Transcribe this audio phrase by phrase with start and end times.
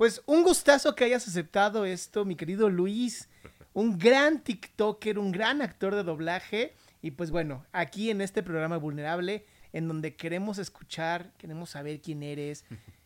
[0.00, 3.28] Pues un gustazo que hayas aceptado esto, mi querido Luis.
[3.74, 6.74] Un gran TikToker, un gran actor de doblaje.
[7.02, 12.22] Y pues bueno, aquí en este programa vulnerable, en donde queremos escuchar, queremos saber quién
[12.22, 12.64] eres.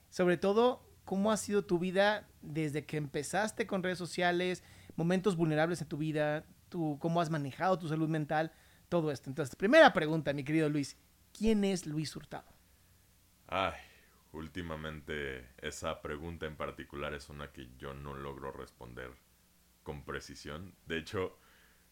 [0.09, 4.63] Sobre todo, cómo ha sido tu vida desde que empezaste con redes sociales,
[4.95, 8.53] momentos vulnerables en tu vida, tú, cómo has manejado tu salud mental,
[8.89, 9.29] todo esto.
[9.29, 10.97] Entonces, primera pregunta, mi querido Luis.
[11.37, 12.47] ¿Quién es Luis Hurtado?
[13.49, 13.81] Ay,
[14.35, 19.11] últimamente esa pregunta en particular es una que yo no logro responder
[19.83, 20.75] con precisión.
[20.87, 21.39] De hecho,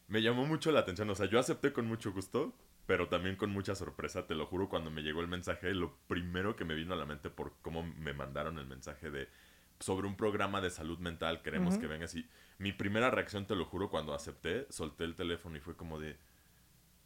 [0.08, 1.08] me llamó mucho la atención.
[1.10, 2.54] O sea, yo acepté con mucho gusto,
[2.86, 6.56] pero también con mucha sorpresa, te lo juro, cuando me llegó el mensaje, lo primero
[6.56, 9.28] que me vino a la mente por cómo me mandaron el mensaje de
[9.78, 13.64] sobre un programa de salud mental, queremos que vengas y mi primera reacción, te lo
[13.64, 16.16] juro, cuando acepté, solté el teléfono y fue como de,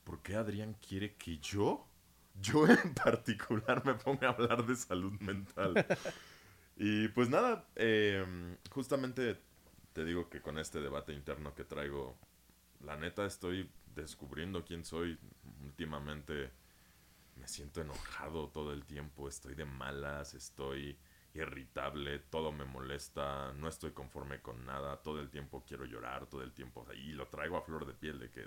[0.05, 1.89] ¿por qué Adrián quiere que yo
[2.41, 5.87] yo en particular me pongo a hablar de salud mental.
[6.77, 9.41] y pues nada, em, justamente
[9.93, 12.17] te digo que con este debate interno que traigo,
[12.81, 15.19] la neta estoy descubriendo quién soy.
[15.65, 16.51] Últimamente
[17.37, 20.99] me siento enojado todo el tiempo, estoy de malas, estoy
[21.35, 26.43] irritable, todo me molesta, no estoy conforme con nada, todo el tiempo quiero llorar, todo
[26.43, 28.47] el tiempo, y lo traigo a flor de piel de que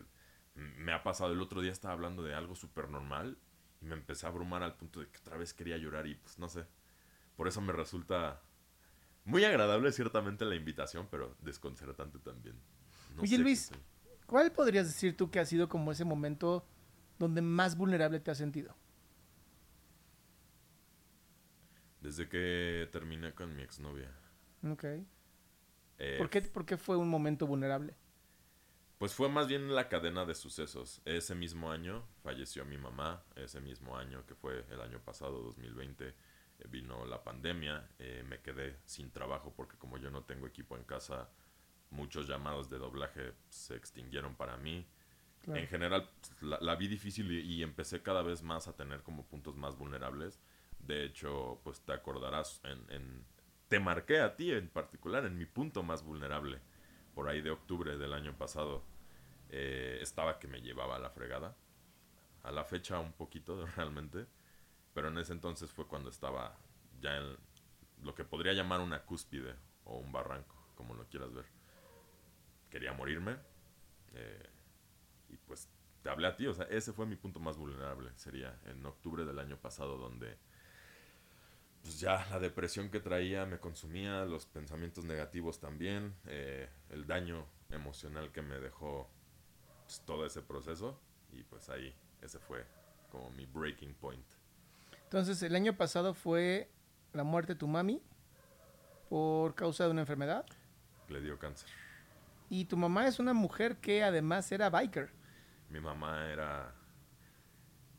[0.56, 3.38] me ha pasado, el otro día estaba hablando de algo súper normal
[3.82, 6.38] y me empecé a abrumar al punto de que otra vez quería llorar y pues
[6.40, 6.66] no sé.
[7.36, 8.42] Por eso me resulta
[9.26, 12.60] muy agradable ciertamente la invitación, pero desconcertante también.
[13.18, 13.72] Oye Luis,
[14.26, 16.66] ¿cuál podrías decir tú que ha sido como ese momento
[17.18, 18.76] donde más vulnerable te has sentido?
[22.02, 24.12] Desde que terminé con mi exnovia.
[24.64, 24.86] Ok.
[26.00, 27.94] Eh, ¿Por, qué, ¿Por qué fue un momento vulnerable?
[29.00, 31.02] Pues fue más bien la cadena de sucesos.
[31.06, 36.06] Ese mismo año falleció mi mamá, ese mismo año que fue el año pasado, 2020,
[36.10, 36.14] eh,
[36.70, 40.84] vino la pandemia, eh, me quedé sin trabajo porque como yo no tengo equipo en
[40.84, 41.30] casa,
[41.92, 44.86] muchos llamados de doblaje se extinguieron para mí.
[45.48, 49.56] En general pues, la, vi difícil y, empecé cada vez más a tener como puntos
[49.56, 50.42] más vulnerables.
[50.78, 53.24] De hecho, pues te acordarás, en,
[53.70, 56.60] te marqué a ti en particular en mi punto más vulnerable
[57.20, 58.82] por ahí de octubre del año pasado,
[59.50, 61.54] eh, estaba que me llevaba a la fregada.
[62.44, 64.26] A la fecha un poquito realmente,
[64.94, 66.58] pero en ese entonces fue cuando estaba
[67.02, 67.36] ya en
[68.04, 69.54] lo que podría llamar una cúspide
[69.84, 71.44] o un barranco, como lo quieras ver.
[72.70, 73.36] Quería morirme
[74.14, 74.50] eh,
[75.28, 75.68] y pues
[76.02, 79.26] te hablé a ti, o sea, ese fue mi punto más vulnerable, sería en octubre
[79.26, 80.38] del año pasado donde
[81.82, 87.46] pues ya la depresión que traía me consumía, los pensamientos negativos también, eh, el daño
[87.70, 89.10] emocional que me dejó
[89.86, 91.00] pues, todo ese proceso
[91.32, 92.66] y pues ahí ese fue
[93.12, 94.26] como mi breaking point.
[95.04, 96.70] Entonces el año pasado fue
[97.14, 98.02] la muerte de tu mami
[99.10, 100.46] por causa de una enfermedad.
[101.08, 101.70] Le dio cáncer.
[102.50, 105.12] Y tu mamá es una mujer que además era biker.
[105.70, 106.76] Mi mamá era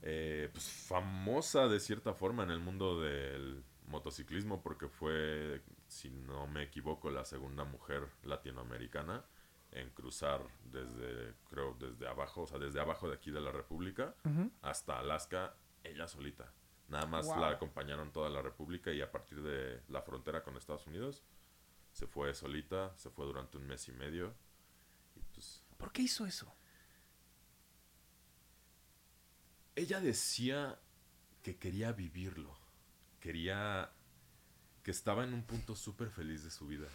[0.03, 6.47] eh, pues, famosa de cierta forma en el mundo del motociclismo porque fue, si no
[6.47, 9.25] me equivoco, la segunda mujer latinoamericana
[9.73, 14.15] en cruzar desde, creo, desde abajo, o sea, desde abajo de aquí de la República
[14.63, 15.55] hasta Alaska,
[15.85, 16.53] ella solita.
[16.89, 20.87] Nada más la acompañaron toda la República y a partir de la frontera con Estados
[20.87, 21.23] Unidos
[21.93, 24.35] se fue solita, se fue durante un mes y medio.
[25.15, 26.53] Y pues, ¿Por qué hizo eso?
[29.77, 30.81] Ella decía
[31.43, 32.60] que quería vivirlo
[33.21, 33.93] quería,
[34.83, 36.89] que estaba en un punto súper feliz de su vida.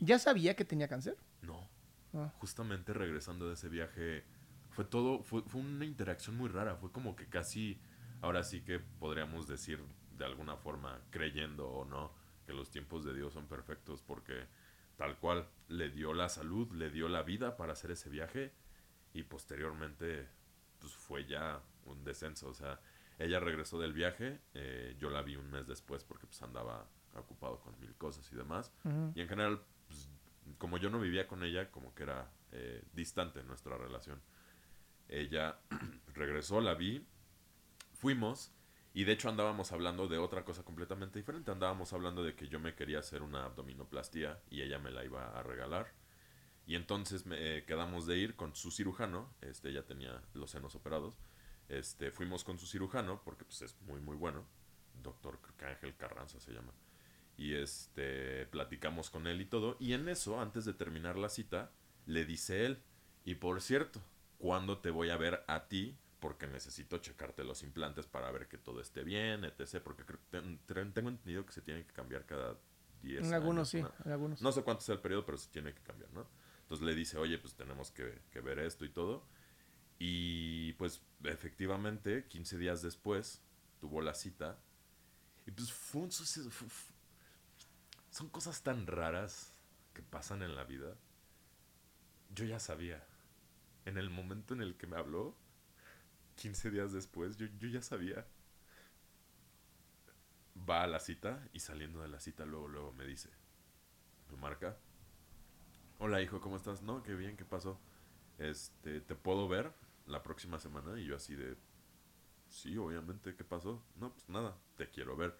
[0.00, 1.16] ¿Ya sabía que tenía cáncer?
[1.42, 1.68] No.
[2.14, 2.32] Ah.
[2.38, 4.24] Justamente regresando de ese viaje,
[4.70, 6.76] fue todo, fue, fue una interacción muy rara.
[6.76, 7.80] Fue como que casi,
[8.20, 9.84] ahora sí que podríamos decir
[10.16, 12.12] de alguna forma, creyendo o no,
[12.46, 14.46] que los tiempos de Dios son perfectos, porque
[14.96, 18.52] tal cual le dio la salud, le dio la vida para hacer ese viaje
[19.14, 20.28] y posteriormente
[20.78, 22.48] pues fue ya un descenso.
[22.48, 22.80] O sea,
[23.22, 27.60] ella regresó del viaje, eh, yo la vi un mes después porque pues andaba ocupado
[27.60, 28.72] con mil cosas y demás.
[29.14, 30.08] Y en general, pues,
[30.58, 34.20] como yo no vivía con ella, como que era eh, distante nuestra relación.
[35.08, 35.58] Ella
[36.14, 37.06] regresó, la vi,
[37.92, 38.52] fuimos
[38.94, 41.50] y de hecho andábamos hablando de otra cosa completamente diferente.
[41.50, 45.38] Andábamos hablando de que yo me quería hacer una abdominoplastía y ella me la iba
[45.38, 45.92] a regalar.
[46.66, 50.74] Y entonces me, eh, quedamos de ir con su cirujano, este, ella tenía los senos
[50.74, 51.16] operados.
[51.68, 54.44] Este, fuimos con su cirujano porque pues es muy muy bueno,
[55.02, 56.72] doctor Ángel Carranza se llama.
[57.36, 61.72] Y este platicamos con él y todo y en eso antes de terminar la cita
[62.06, 62.82] le dice él,
[63.24, 64.00] "Y por cierto,
[64.38, 65.96] ¿cuándo te voy a ver a ti?
[66.20, 69.82] Porque necesito checarte los implantes para ver que todo esté bien, etc.
[69.82, 72.58] Porque tengo entendido que se tienen que cambiar cada
[73.02, 74.40] 10 En algunos sí, años, en algunos.
[74.40, 76.26] no sé cuánto sea el periodo, pero se tiene que cambiar, ¿no?
[76.62, 79.26] Entonces le dice, oye, pues tenemos que, que ver esto y todo.
[80.04, 83.40] Y pues efectivamente, 15 días después,
[83.80, 84.58] tuvo la cita.
[85.46, 86.50] Y pues fue un suceso.
[88.10, 89.54] son cosas tan raras
[89.94, 90.96] que pasan en la vida.
[92.34, 93.06] Yo ya sabía.
[93.84, 95.36] En el momento en el que me habló,
[96.34, 98.26] 15 días después, yo, yo ya sabía.
[100.68, 103.30] Va a la cita y saliendo de la cita luego, luego me dice,
[104.32, 104.76] me marca.
[106.00, 106.82] Hola hijo, ¿cómo estás?
[106.82, 107.78] No, qué bien, ¿qué pasó?
[108.38, 109.72] Este, ¿te puedo ver
[110.06, 110.98] la próxima semana?
[111.00, 111.56] Y yo así de,
[112.48, 113.84] sí, obviamente, ¿qué pasó?
[113.96, 115.36] No, pues nada, te quiero ver.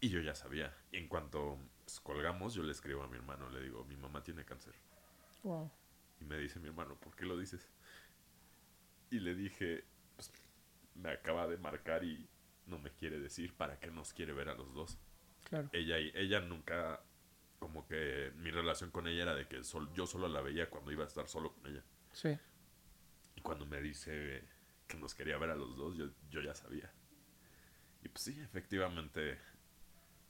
[0.00, 0.76] Y yo ya sabía.
[0.92, 4.22] Y en cuanto pues, colgamos, yo le escribo a mi hermano, le digo, mi mamá
[4.22, 4.74] tiene cáncer.
[5.42, 5.70] Wow.
[6.20, 7.68] Y me dice mi hermano, ¿por qué lo dices?
[9.10, 9.84] Y le dije,
[10.16, 10.30] pues
[10.94, 12.28] me acaba de marcar y
[12.66, 14.98] no me quiere decir para qué nos quiere ver a los dos.
[15.44, 15.68] Claro.
[15.72, 17.02] Ella, y- ella nunca,
[17.58, 20.90] como que mi relación con ella era de que sol- yo solo la veía cuando
[20.92, 21.84] iba a estar solo con ella.
[22.12, 22.36] Sí.
[23.44, 24.42] Cuando me dice
[24.88, 26.90] que nos quería ver a los dos, yo, yo ya sabía.
[28.02, 29.38] Y pues sí, efectivamente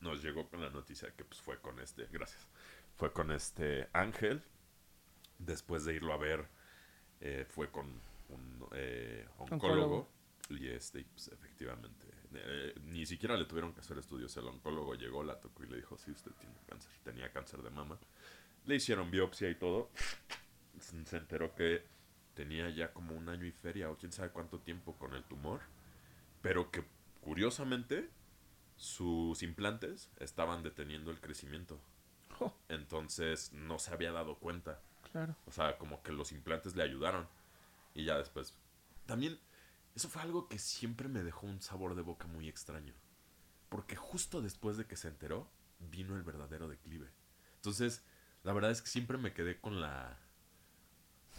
[0.01, 2.45] nos llegó con la noticia que pues fue con este, gracias,
[2.97, 4.43] fue con este Ángel.
[5.39, 6.49] Después de irlo a ver,
[7.21, 7.87] eh, fue con
[8.31, 9.55] un eh, oncólogo.
[9.55, 10.09] Oncólogo.
[10.51, 14.37] Y este, pues efectivamente, eh, ni siquiera le tuvieron que hacer estudios.
[14.37, 16.91] El oncólogo llegó, la tocó y le dijo, sí, usted tiene cáncer.
[17.05, 17.97] Tenía cáncer de mama.
[18.65, 19.93] Le hicieron biopsia y todo.
[20.81, 21.95] Se enteró que
[22.35, 25.61] tenía ya como un año y feria o quién sabe cuánto tiempo con el tumor.
[26.43, 26.85] Pero que
[27.21, 28.11] curiosamente
[28.77, 31.81] sus implantes estaban deteniendo el crecimiento.
[32.69, 34.81] Entonces no se había dado cuenta.
[35.13, 35.37] claro.
[35.47, 37.29] O sea, como que los implantes le ayudaron.
[37.95, 38.55] Y ya después.
[39.07, 39.39] También,
[39.95, 42.93] eso fue algo que siempre me dejó un sabor de boca muy extraño.
[43.69, 45.49] Porque justo después de que se enteró,
[45.79, 47.09] vino el verdadero declive.
[47.57, 48.05] Entonces,
[48.43, 50.19] la verdad es que siempre me quedé con la.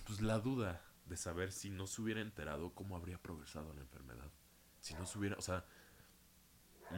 [0.06, 4.32] Pues la duda de saber si no se hubiera enterado cómo habría progresado la enfermedad.
[4.80, 5.38] Si no se hubiera.
[5.38, 5.66] O sea,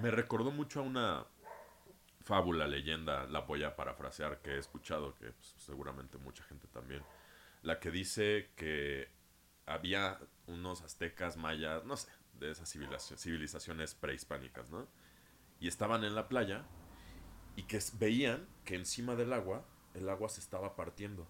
[0.01, 1.25] me recordó mucho a una
[2.21, 7.01] fábula, leyenda, la voy a parafrasear, que he escuchado, que pues, seguramente mucha gente también.
[7.61, 9.09] La que dice que
[9.65, 14.87] había unos aztecas, mayas, no sé, de esas civilizaciones, prehispánicas, ¿no?
[15.59, 16.65] Y estaban en la playa
[17.55, 21.27] y que veían que encima del agua el agua se estaba partiendo,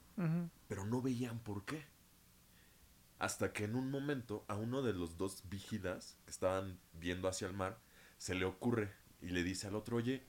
[0.67, 1.85] pero no veían por qué.
[3.19, 7.47] Hasta que en un momento a uno de los dos vigidas que estaban viendo hacia
[7.47, 7.79] el mar
[8.17, 10.23] se le ocurre y le dice al otro, oye,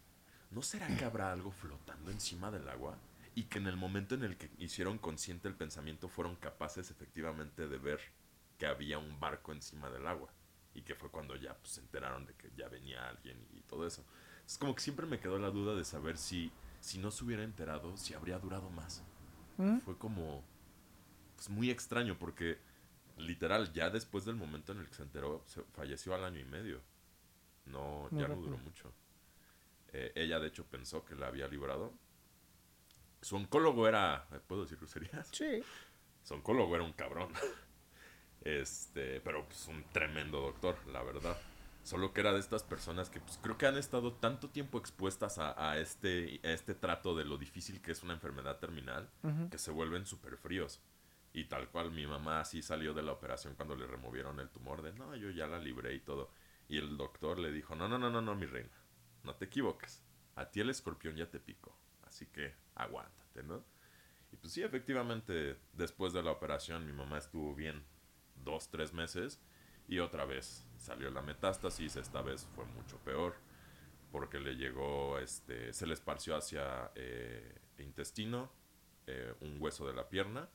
[0.50, 2.98] ¿no será que habrá algo flotando encima del agua?
[3.34, 7.68] Y que en el momento en el que hicieron consciente el pensamiento fueron capaces efectivamente
[7.68, 8.00] de ver
[8.58, 10.30] que había un barco encima del agua.
[10.74, 13.86] Y que fue cuando ya pues, se enteraron de que ya venía alguien y todo
[13.86, 14.04] eso.
[14.46, 17.44] Es como que siempre me quedó la duda de saber si, si no se hubiera
[17.44, 19.02] enterado, si habría durado más.
[19.56, 19.78] ¿Mm?
[19.78, 20.42] Fue como
[21.36, 22.58] pues, muy extraño porque
[23.18, 26.44] literal ya después del momento en el que se enteró se falleció al año y
[26.44, 26.80] medio.
[27.66, 28.92] No, Muy ya no duró mucho.
[29.92, 31.92] Eh, ella de hecho pensó que la había librado.
[33.20, 35.28] Su oncólogo era, ¿puedo decir groserías?
[35.32, 35.62] Sí.
[36.22, 37.32] Su oncólogo era un cabrón.
[38.42, 41.36] Este, pero pues un tremendo doctor, la verdad.
[41.82, 45.38] Solo que era de estas personas que pues creo que han estado tanto tiempo expuestas
[45.38, 49.10] a, a este, a este trato de lo difícil que es una enfermedad terminal
[49.50, 50.80] que se vuelven súper fríos.
[51.38, 54.82] Y tal cual mi mamá así salió de la operación cuando le removieron el tumor
[54.82, 56.32] de, no, yo ya la libré y todo.
[56.68, 58.76] Y el doctor le dijo, no, no, no, no, no, mi reina,
[59.22, 60.02] no te equivoques.
[60.34, 63.64] A ti el escorpión ya te picó, así que aguántate, ¿no?
[64.32, 67.84] Y pues sí, efectivamente, después de la operación mi mamá estuvo bien
[68.34, 69.40] dos, tres meses
[69.86, 73.36] y otra vez salió la metástasis, esta vez fue mucho peor
[74.10, 78.50] porque le llegó, este, se le esparció hacia eh, intestino,
[79.06, 80.48] eh, un hueso de la pierna,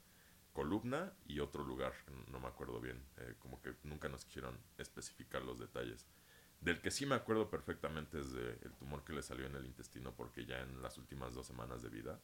[0.53, 1.93] columna y otro lugar,
[2.31, 6.07] no me acuerdo bien, eh, como que nunca nos quisieron especificar los detalles.
[6.61, 10.13] Del que sí me acuerdo perfectamente es del tumor que le salió en el intestino
[10.15, 12.21] porque ya en las últimas dos semanas de vida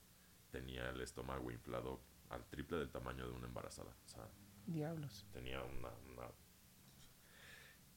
[0.52, 3.92] tenía el estómago inflado al triple del tamaño de una embarazada.
[4.06, 4.28] O sea,
[4.66, 5.26] Diablos.
[5.34, 6.32] tenía una, una-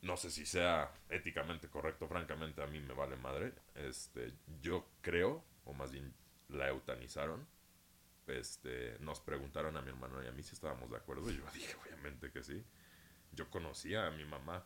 [0.01, 3.55] No sé si sea éticamente correcto, francamente a mí me vale madre.
[3.75, 6.13] Este, yo creo, o más bien
[6.49, 7.47] la eutanizaron.
[8.39, 11.45] Este, nos preguntaron a mi hermano y a mí si estábamos de acuerdo y yo
[11.55, 12.65] dije obviamente que sí.
[13.33, 14.65] Yo conocía a mi mamá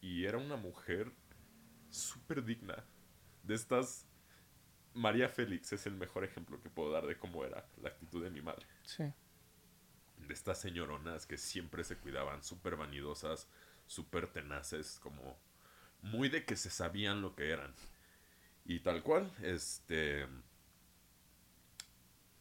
[0.00, 1.12] y era una mujer
[1.90, 2.84] súper digna.
[3.42, 4.06] De estas,
[4.94, 8.30] María Félix es el mejor ejemplo que puedo dar de cómo era la actitud de
[8.30, 9.04] mi madre Sí.
[10.26, 13.48] de estas señoronas que siempre se cuidaban, súper vanidosas,
[13.86, 15.38] súper tenaces, como
[16.02, 17.74] muy de que se sabían lo que eran.
[18.64, 20.26] Y tal cual, este...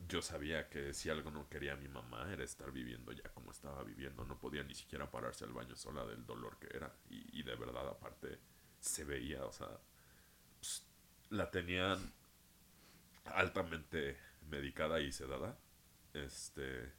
[0.08, 3.84] Yo sabía que si algo no quería mi mamá era estar viviendo ya como estaba
[3.84, 4.24] viviendo.
[4.26, 6.94] No podía ni siquiera pararse al baño sola del dolor que era.
[7.10, 8.40] Y, y de verdad, aparte,
[8.80, 9.70] se veía, o sea,
[10.60, 10.86] pues,
[11.30, 12.14] la tenían
[13.26, 14.18] altamente
[14.50, 15.58] medicada y sedada.
[16.14, 16.94] Este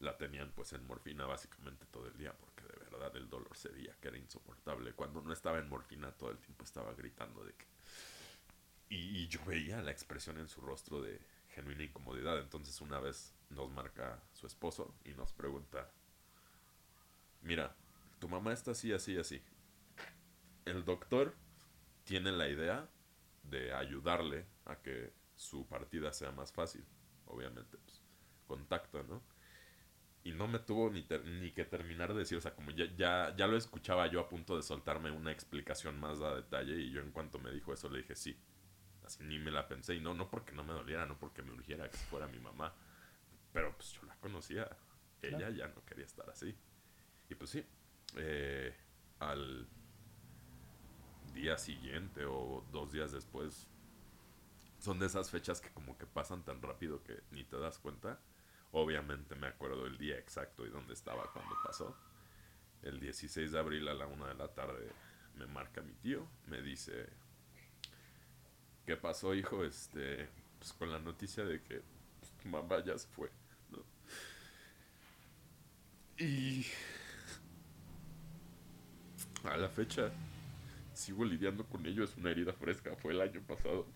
[0.00, 3.68] la tenían pues en morfina básicamente todo el día porque de verdad el dolor se
[3.68, 4.92] veía que era insoportable.
[4.92, 7.66] Cuando no estaba en morfina todo el tiempo estaba gritando de que...
[8.90, 11.20] Y, y yo veía la expresión en su rostro de
[11.58, 12.38] genuina incomodidad.
[12.40, 15.90] Entonces una vez nos marca su esposo y nos pregunta,
[17.42, 17.74] mira,
[18.18, 19.42] tu mamá está así, así, así.
[20.64, 21.34] El doctor
[22.04, 22.88] tiene la idea
[23.44, 26.84] de ayudarle a que su partida sea más fácil.
[27.26, 28.02] Obviamente, pues,
[28.46, 29.22] contacto, ¿no?
[30.24, 32.86] y no me tuvo ni, ter- ni que terminar de decir, o sea, como ya,
[32.96, 36.90] ya, ya lo escuchaba yo a punto de soltarme una explicación más a detalle y
[36.90, 38.36] yo en cuanto me dijo eso le dije sí.
[39.08, 41.50] Así ni me la pensé y no, no porque no me doliera, no porque me
[41.52, 42.74] urgiera que fuera mi mamá,
[43.54, 44.68] pero pues yo la conocía,
[45.22, 45.54] ella Claro.
[45.54, 46.54] ya no quería estar así.
[47.30, 47.64] Y pues sí,
[48.16, 48.76] eh,
[49.18, 49.66] al
[51.32, 53.66] día siguiente o dos días después,
[54.78, 58.20] son de esas fechas que como que pasan tan rápido que ni te das cuenta.
[58.72, 61.96] Obviamente me acuerdo el día exacto y dónde estaba cuando pasó.
[62.82, 64.92] El 16 de abril a la una de la tarde
[65.36, 67.08] me marca mi tío, me dice,
[68.88, 69.66] ¿qué pasó hijo?
[69.66, 71.82] Este, pues con la noticia de que
[72.20, 73.30] pues, tu mamá ya se fue.
[73.70, 73.84] ¿no?
[76.16, 76.64] Y
[79.44, 80.10] a la fecha
[80.94, 83.86] sigo lidiando con ello, es una herida fresca, fue el año pasado.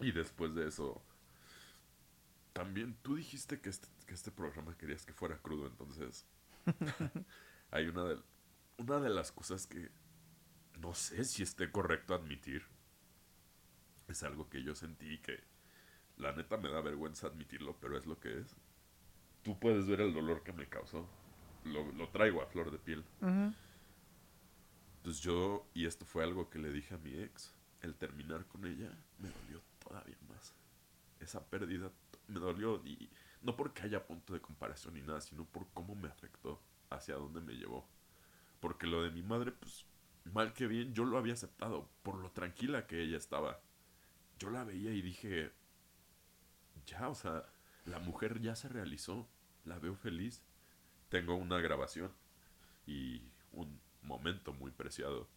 [0.00, 1.00] Y después de eso,
[2.52, 6.26] también tú dijiste que este, que este programa querías que fuera crudo, entonces
[7.70, 8.18] hay una de,
[8.78, 9.92] una de las cosas que
[10.80, 12.66] no sé si esté correcto admitir.
[14.12, 15.40] Es algo que yo sentí que
[16.18, 18.54] la neta me da vergüenza admitirlo, pero es lo que es.
[19.42, 21.08] Tú puedes ver el dolor que me causó.
[21.64, 23.04] Lo, lo traigo a flor de piel.
[23.22, 23.54] Ujú.
[25.02, 28.66] Pues yo, y esto fue algo que le dije a mi ex, el terminar con
[28.66, 30.54] ella me dolió todavía más.
[31.18, 31.90] Esa pérdida
[32.28, 33.08] me dolió y
[33.40, 37.40] no porque haya punto de comparación ni nada, sino por cómo me afectó, hacia dónde
[37.40, 37.88] me llevó.
[38.60, 39.86] Porque lo de mi madre, pues,
[40.32, 43.58] mal que bien, yo lo había aceptado por lo tranquila que ella estaba.
[44.42, 45.52] Yo la veía y dije,
[46.84, 47.44] ya, o sea,
[47.84, 49.28] la mujer ya se realizó,
[49.64, 50.42] la veo feliz.
[51.10, 52.10] Tengo una grabación
[52.84, 53.22] y
[53.52, 55.28] un momento muy preciado.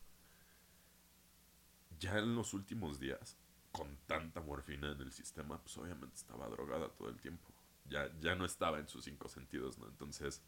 [2.00, 3.38] Ya en los últimos días,
[3.72, 7.54] con tanta morfina en el sistema, pues obviamente estaba drogada todo el tiempo.
[7.88, 9.86] Ya, ya no estaba en sus cinco sentidos, ¿no?
[9.86, 10.42] Entonces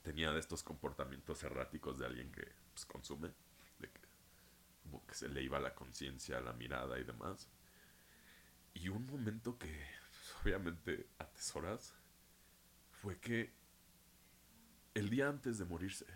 [0.00, 3.30] tenía de estos comportamientos erráticos de alguien que pues, consume,
[4.86, 7.48] como que se le iba la conciencia, la mirada y demás.
[8.72, 11.94] Y un momento que pues, obviamente atesoras
[12.92, 13.52] fue que
[14.94, 16.06] el día antes de morirse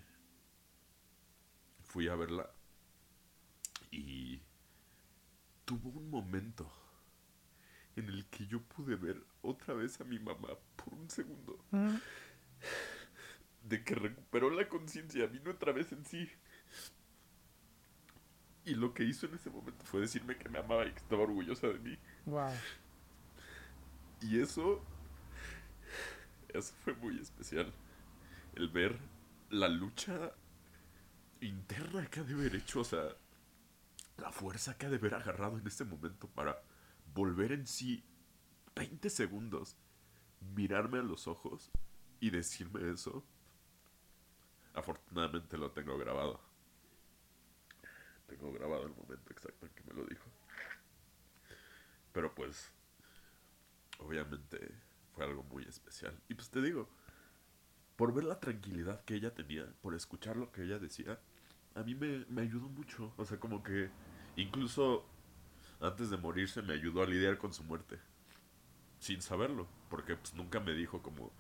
[1.83, 2.51] fui a verla
[3.91, 4.41] y
[5.65, 6.71] tuvo un momento
[7.97, 11.65] en el que yo pude ver otra vez a mi mamá por un segundo.
[11.73, 11.99] Ujú.
[13.65, 16.31] De que recuperó la conciencia, vino otra vez en sí.
[18.71, 21.25] Y lo que hizo en ese momento fue decirme que me amaba y que estaba
[21.25, 21.99] orgullosa de mí.
[22.27, 22.53] Wow.
[24.21, 24.81] Y eso,
[26.51, 27.73] eso fue muy especial.
[28.55, 28.97] El ver
[29.49, 30.33] la lucha
[31.41, 33.09] interna que ha de haber hecho, o sea,
[34.19, 36.63] la fuerza que ha de haber agarrado en este momento para
[37.13, 38.05] volver en sí
[38.77, 39.77] 20 segundos,
[40.55, 41.73] mirarme a los ojos
[42.21, 43.25] y decirme eso.
[44.75, 46.50] Afortunadamente lo tengo grabado.
[48.31, 50.31] Tengo grabado el momento exacto en que me lo dijo.
[52.13, 52.71] Pero pues,
[53.99, 54.73] obviamente
[55.13, 56.17] fue algo muy especial.
[56.29, 56.89] Y pues te digo,
[57.97, 61.19] por ver la tranquilidad que ella tenía, por escuchar lo que ella decía,
[61.75, 63.13] a mí me, me ayudó mucho.
[63.17, 63.91] O sea, como que
[64.37, 65.05] incluso
[65.81, 67.99] antes de morirse me ayudó a lidiar con su muerte.
[69.01, 71.33] Sin saberlo, porque pues nunca me dijo como...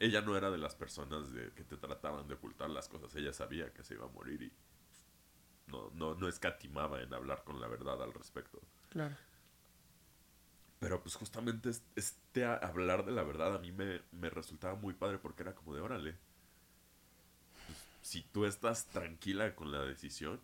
[0.00, 3.32] Ella no era de las personas de, que te trataban de ocultar las cosas, ella
[3.32, 4.52] sabía que se iba a morir y
[5.66, 8.60] no, no, no escatimaba en hablar con la verdad al respecto.
[8.90, 9.16] Claro.
[10.78, 15.18] Pero pues justamente este hablar de la verdad a mí me, me resultaba muy padre
[15.18, 16.16] porque era como de órale.
[17.66, 20.40] Pues, si tú estás tranquila con la decisión,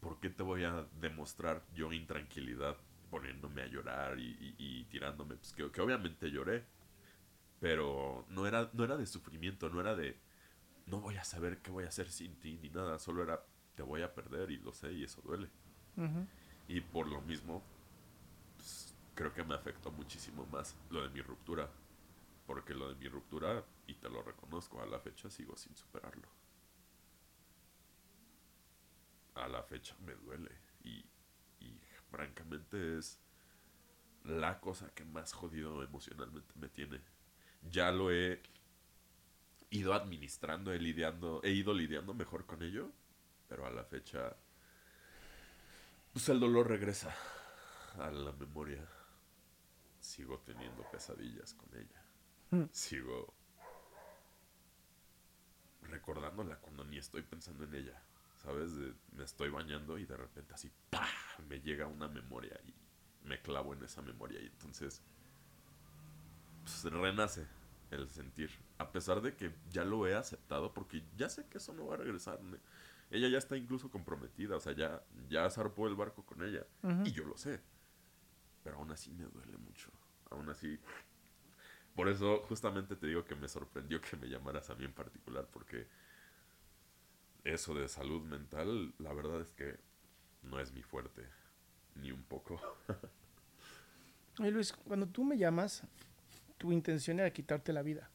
[0.00, 2.76] ¿por qué te voy a demostrar yo intranquilidad
[3.10, 5.36] poniéndome a llorar y, tirándome?
[5.36, 6.64] Pues que, que, obviamente lloré.
[7.60, 10.18] Pero no era, no era de sufrimiento, no era de
[10.86, 12.98] no voy a saber qué voy a hacer sin ti ni nada.
[12.98, 13.42] Solo era
[13.74, 15.48] te voy a perder y lo sé y eso duele.
[16.66, 17.62] Y por lo mismo,
[18.56, 21.70] pues, creo que me afectó muchísimo más lo de mi ruptura.
[22.46, 26.28] Porque lo de mi ruptura, y te lo reconozco, a la fecha sigo sin superarlo.
[29.34, 30.50] A la fecha me duele.
[30.82, 31.04] Y,
[31.60, 33.18] y francamente es
[34.24, 37.00] la cosa que más jodido emocionalmente me tiene.
[37.70, 38.42] Ya lo he
[39.70, 42.92] ido administrando, he, lidiando, he ido lidiando mejor con ello
[43.54, 44.34] pero a la fecha,
[46.12, 47.14] pues el dolor regresa
[48.00, 48.84] a la memoria.
[50.00, 52.04] Sigo teniendo pesadillas con ella.
[52.50, 52.64] Mm.
[52.72, 53.32] Sigo
[55.82, 58.02] recordándola cuando ni estoy pensando en ella.
[58.42, 58.72] ¿Sabes?
[59.12, 61.06] me estoy bañando y de repente así, ¡pah!
[61.48, 62.74] Me llega una memoria y
[63.22, 65.00] me clavo en esa memoria y entonces
[66.64, 67.46] pues, renace
[67.92, 68.50] el sentir.
[68.78, 71.94] A pesar de que ya lo he aceptado porque ya sé que eso no va
[71.94, 72.40] a regresar.
[73.14, 76.66] Ella ya está incluso comprometida, o sea, ya, ya zarpó el barco con ella.
[77.04, 77.60] Y yo lo sé.
[78.64, 79.92] Pero aún así me duele mucho.
[80.30, 80.80] Aún así.
[81.94, 85.46] Por eso justamente te digo que me sorprendió que me llamaras a mí en particular,
[85.48, 85.86] porque
[87.44, 89.78] eso de salud mental, la verdad es que
[90.42, 91.22] no es mi fuerte,
[91.94, 92.60] ni un poco.
[94.40, 95.84] Oye Luis, cuando tú me llamas,
[96.58, 98.10] tu intención era quitarte la vida.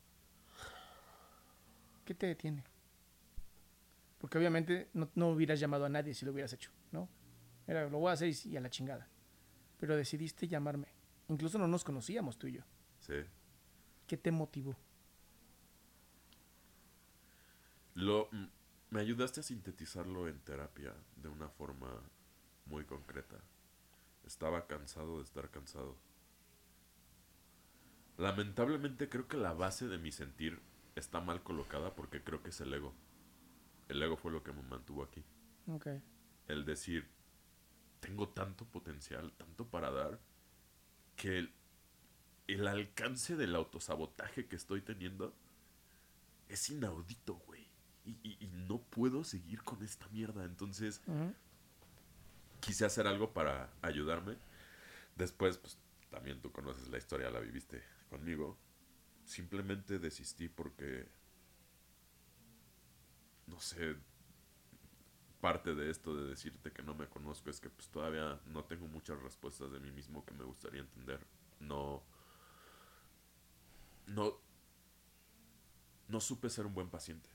[2.04, 2.66] ¿Qué te detiene?
[4.20, 7.10] Porque obviamente no, hubieras llamado a nadie si lo hubieras hecho, ¿no?
[7.66, 9.08] Era, lo voy a hacer y, a la chingada.
[9.80, 10.88] Pero decidiste llamarme.
[11.30, 12.62] Incluso no nos conocíamos tú y yo.
[13.00, 13.14] Sí.
[14.08, 14.76] ¿Qué te motivó?
[17.96, 18.30] Lo,
[18.90, 21.88] me ayudaste a sintetizarlo en terapia de una forma
[22.66, 23.38] muy concreta.
[24.26, 25.96] Estaba cansado de estar cansado.
[28.18, 30.60] Lamentablemente creo que la base de mi sentir
[30.96, 32.94] está mal colocada porque creo que es el ego.
[33.90, 35.24] El ego fue lo que me mantuvo aquí.
[35.68, 36.02] Okay.
[36.48, 37.08] El decir,
[38.00, 40.20] tengo tanto potencial, tanto para dar,
[41.16, 41.54] que el,
[42.48, 45.36] el alcance del autosabotaje que estoy teniendo
[46.48, 47.68] es inaudito, güey.
[48.06, 50.44] Y, y, no puedo seguir con esta mierda.
[50.46, 51.02] Entonces,
[52.60, 54.36] quise hacer algo para ayudarme.
[55.16, 55.78] Después, pues,
[56.10, 58.58] también tú conoces la historia, la viviste conmigo.
[59.26, 61.08] Simplemente desistí porque
[63.50, 63.96] no sé,
[65.42, 68.88] parte de esto de decirte que no me conozco es que pues todavía no tengo
[68.88, 71.20] muchas respuestas de mí mismo que me gustaría entender.
[71.60, 72.04] No
[74.08, 74.40] no
[76.08, 77.30] no supe ser un buen paciente.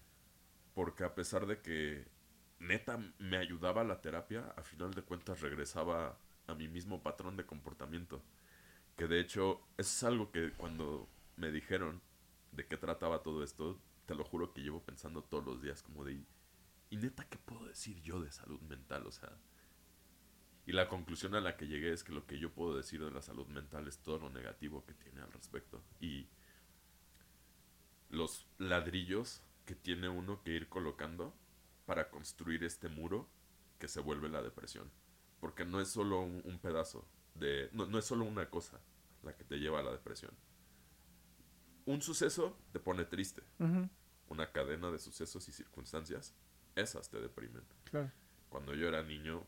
[0.74, 2.06] Porque a pesar de que
[2.58, 7.46] neta me ayudaba la terapia, a final de cuentas regresaba a mi mismo patrón de
[7.46, 8.22] comportamiento.
[8.96, 12.02] Que de hecho, eso es algo que cuando me dijeron
[12.52, 16.04] de qué trataba todo esto, te lo juro que llevo pensando todos los días como
[16.04, 16.20] de...
[16.90, 19.06] ¿Y neta qué puedo decir yo de salud mental?
[19.06, 19.30] O sea...
[20.66, 23.10] Y la conclusión a la que llegué es que lo que yo puedo decir de
[23.10, 25.82] la salud mental es todo lo negativo que tiene al respecto.
[26.00, 26.26] Y
[28.08, 31.34] los ladrillos que tiene uno que ir colocando
[31.84, 33.28] para construir este muro
[33.78, 34.90] que se vuelve la depresión.
[35.40, 37.68] Porque no es solo un, pedazo de...
[37.72, 38.80] No, no es solo una cosa
[39.22, 40.34] la que te lleva a la depresión
[41.86, 43.42] un suceso te pone triste.
[44.28, 46.34] Una cadena de sucesos y circunstancias,
[46.74, 47.62] esas te deprimen.
[47.84, 48.10] Claro.
[48.48, 49.44] Cuando yo era niño,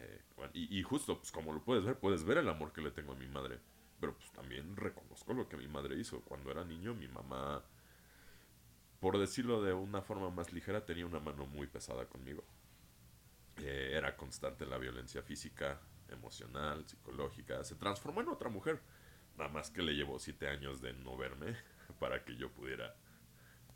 [0.00, 0.22] eh,
[0.52, 3.16] y, justo, pues como lo puedes ver, puedes ver el amor que le tengo a
[3.16, 3.58] mi madre.
[4.00, 6.20] Pero pues también reconozco lo que mi madre hizo.
[6.20, 7.64] Cuando era niño, mi mamá
[9.00, 12.44] por decirlo de una forma más ligera, tenía una mano muy pesada conmigo.
[13.58, 17.62] Eh, era constante la violencia física, emocional, psicológica.
[17.64, 18.80] Se transformó en otra mujer.
[19.36, 21.56] Nada más que le llevó siete años de no verme
[21.94, 22.94] para que yo pudiera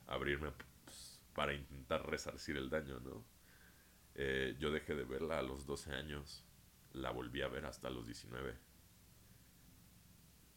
[0.07, 0.53] abrirme
[0.85, 3.25] pues, para intentar resarcir el daño, ¿no?
[4.14, 6.44] Eh, yo dejé de verla a los 12 años.
[6.92, 8.55] La volví a ver hasta los 19.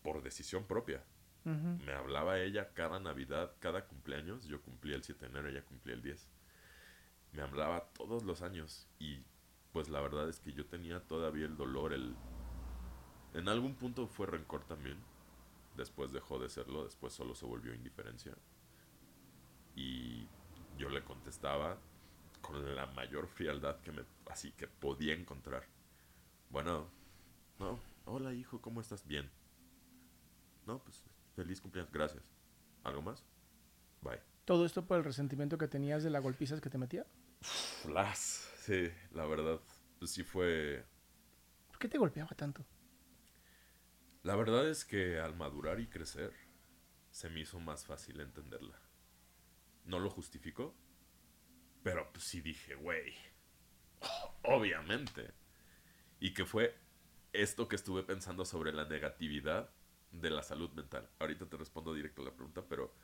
[0.04, 1.04] Por decisión propia.
[1.46, 4.48] Me hablaba ella cada Navidad, cada cumpleaños.
[4.48, 6.28] Yo cumplía el 7 de enero, ella cumplía el 10.
[7.34, 8.88] Me hablaba todos los años.
[8.98, 9.24] Y
[9.72, 12.16] pues la verdad es que yo tenía todavía el dolor, el...
[13.36, 14.98] En algún punto fue rencor también.
[15.76, 18.34] Después dejó de serlo, después solo se volvió indiferencia.
[19.76, 20.28] Y
[20.78, 21.78] yo le contestaba
[22.42, 25.64] con la mayor frialdad que me así que podía encontrar.
[26.50, 26.90] Bueno,
[27.60, 29.06] no, hola hijo, ¿cómo estás?
[29.06, 29.30] Bien.
[30.66, 31.04] No, pues
[31.36, 32.32] feliz cumpleaños, gracias.
[32.84, 33.24] ¿Algo más?
[34.02, 34.22] Bye.
[34.46, 37.06] ¿Todo esto por el resentimiento que tenías de la golpizas que te metía?
[37.90, 39.60] Las, sí, la verdad,
[40.00, 40.86] pues sí fue...
[41.68, 42.64] ¿Por qué te golpeaba tanto?
[44.26, 46.34] La verdad es que al madurar y crecer,
[47.12, 48.82] se me hizo más fácil entenderla.
[49.84, 50.74] No lo justifico,
[51.84, 53.14] pero pues sí dije, güey,
[54.42, 55.32] obviamente.
[56.20, 56.76] Y que fue
[57.34, 59.70] esto que estuve pensando sobre la negatividad
[60.12, 61.08] de la salud mental.
[61.20, 62.96] Ahorita te respondo directo a la pregunta, pero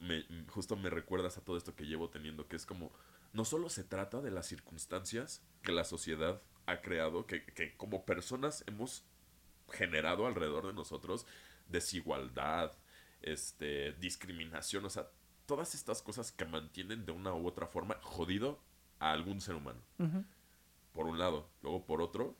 [0.00, 2.92] me, justo me recuerdas a todo esto que llevo teniendo, que es como,
[3.32, 8.04] no solo se trata de las circunstancias que la sociedad ha creado, que, que como
[8.04, 9.06] personas hemos
[9.70, 11.26] generado alrededor de nosotros,
[11.68, 12.72] desigualdad,
[13.22, 15.08] este, discriminación, o sea,
[15.46, 18.60] todas estas cosas que mantienen de una u otra forma jodido
[18.98, 19.80] a algún ser humano.
[20.92, 21.48] Por un lado.
[21.62, 22.36] Luego, por otro,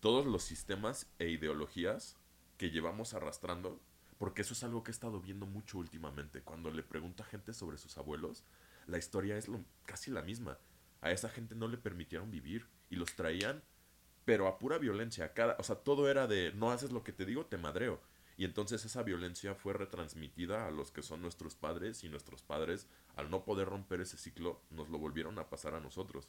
[0.00, 2.16] todos los sistemas e ideologías
[2.56, 3.80] que llevamos arrastrando,
[4.18, 6.42] porque eso es algo que he estado viendo mucho últimamente.
[6.42, 8.44] Cuando le pregunto a gente sobre sus abuelos,
[8.86, 10.58] la historia es lo, casi la misma.
[11.00, 13.62] A esa gente no le permitieron vivir y los traían,
[14.24, 15.32] pero a pura violencia.
[15.34, 18.00] Cada, o sea, todo era de no haces lo que te digo, te madreo.
[18.36, 22.88] Y entonces esa violencia fue retransmitida a los que son nuestros padres y nuestros padres,
[23.14, 26.28] al no poder romper ese ciclo, nos lo volvieron a pasar a nosotros.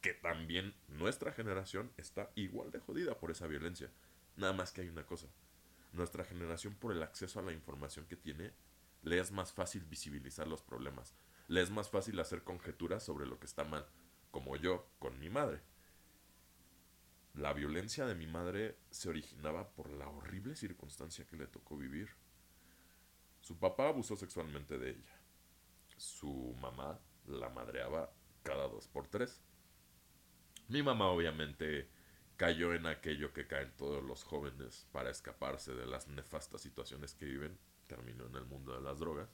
[0.00, 3.90] Que también nuestra generación está igual de jodida por esa violencia.
[4.36, 5.26] Nada más que hay una cosa.
[5.92, 8.52] Nuestra generación por el acceso a la información que tiene,
[9.02, 11.14] le es más fácil visibilizar los problemas.
[11.48, 13.86] Le es más fácil hacer conjeturas sobre lo que está mal,
[14.30, 15.60] como yo con mi madre
[17.36, 22.08] la violencia de mi madre se originaba por la horrible circunstancia que le tocó vivir.
[23.42, 25.20] Su papá abusó sexualmente de ella.
[25.98, 28.10] Su mamá la madreaba
[28.42, 29.42] cada dos por tres.
[30.68, 31.90] Mi mamá obviamente
[32.36, 37.26] cayó en aquello que caen todos los jóvenes para escaparse de las nefastas situaciones que
[37.26, 37.58] viven.
[37.86, 39.28] Terminó en el mundo de las drogas.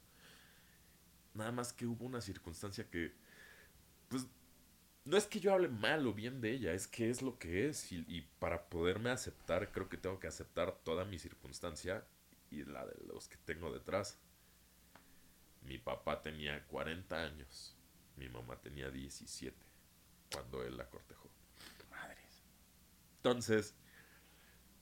[1.35, 3.15] Nada más que hubo una circunstancia que,
[4.09, 4.27] pues,
[5.05, 7.69] no es que yo hable mal o bien de ella, es que es lo que
[7.69, 7.91] es.
[7.91, 12.05] Y, para poderme aceptar, creo que tengo que aceptar toda mi circunstancia
[12.51, 14.19] y la de los que tengo detrás.
[15.63, 17.77] Mi papá tenía 40 años,
[18.17, 19.57] mi mamá tenía 17
[20.33, 21.31] cuando él la cortejó.
[21.91, 22.43] Madres.
[23.17, 23.75] Entonces,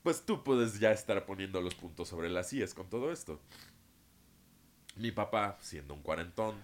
[0.03, 3.39] pues tú puedes ya estar poniendo los puntos sobre las IES con todo esto.
[4.95, 6.55] Mi papá, siendo un cuarentón,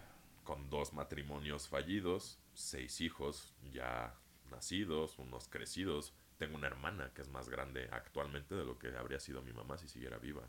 [0.44, 4.16] con dos matrimonios fallidos, seis hijos ya
[4.50, 6.14] nacidos, unos crecidos.
[6.38, 9.78] Tengo una hermana que es más grande actualmente de lo que habría sido mi mamá
[9.78, 10.44] si siguiera viva.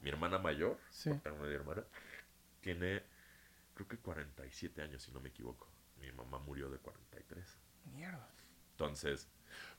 [0.00, 1.10] Mi hermana mayor, sí.
[1.10, 1.84] mi hermana,
[2.60, 3.02] tiene
[3.74, 5.68] creo que 47 años si no me equivoco.
[6.00, 7.58] Mi mamá murió de 43.
[7.92, 8.28] Mierda.
[8.72, 9.28] Entonces,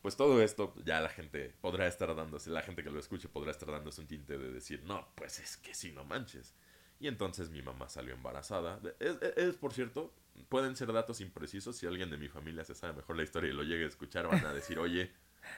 [0.01, 3.51] pues todo esto ya la gente podrá estar dándose, la gente que lo escuche podrá
[3.51, 6.55] estar dándose un tinte de decir, no, pues es que si no manches.
[6.99, 8.79] Y entonces mi mamá salió embarazada.
[8.99, 10.13] Es, por cierto,
[10.49, 11.75] pueden ser datos imprecisos.
[11.75, 14.27] Si alguien de mi familia se sabe mejor la historia y lo llegue a escuchar,
[14.27, 15.11] van a decir, oye,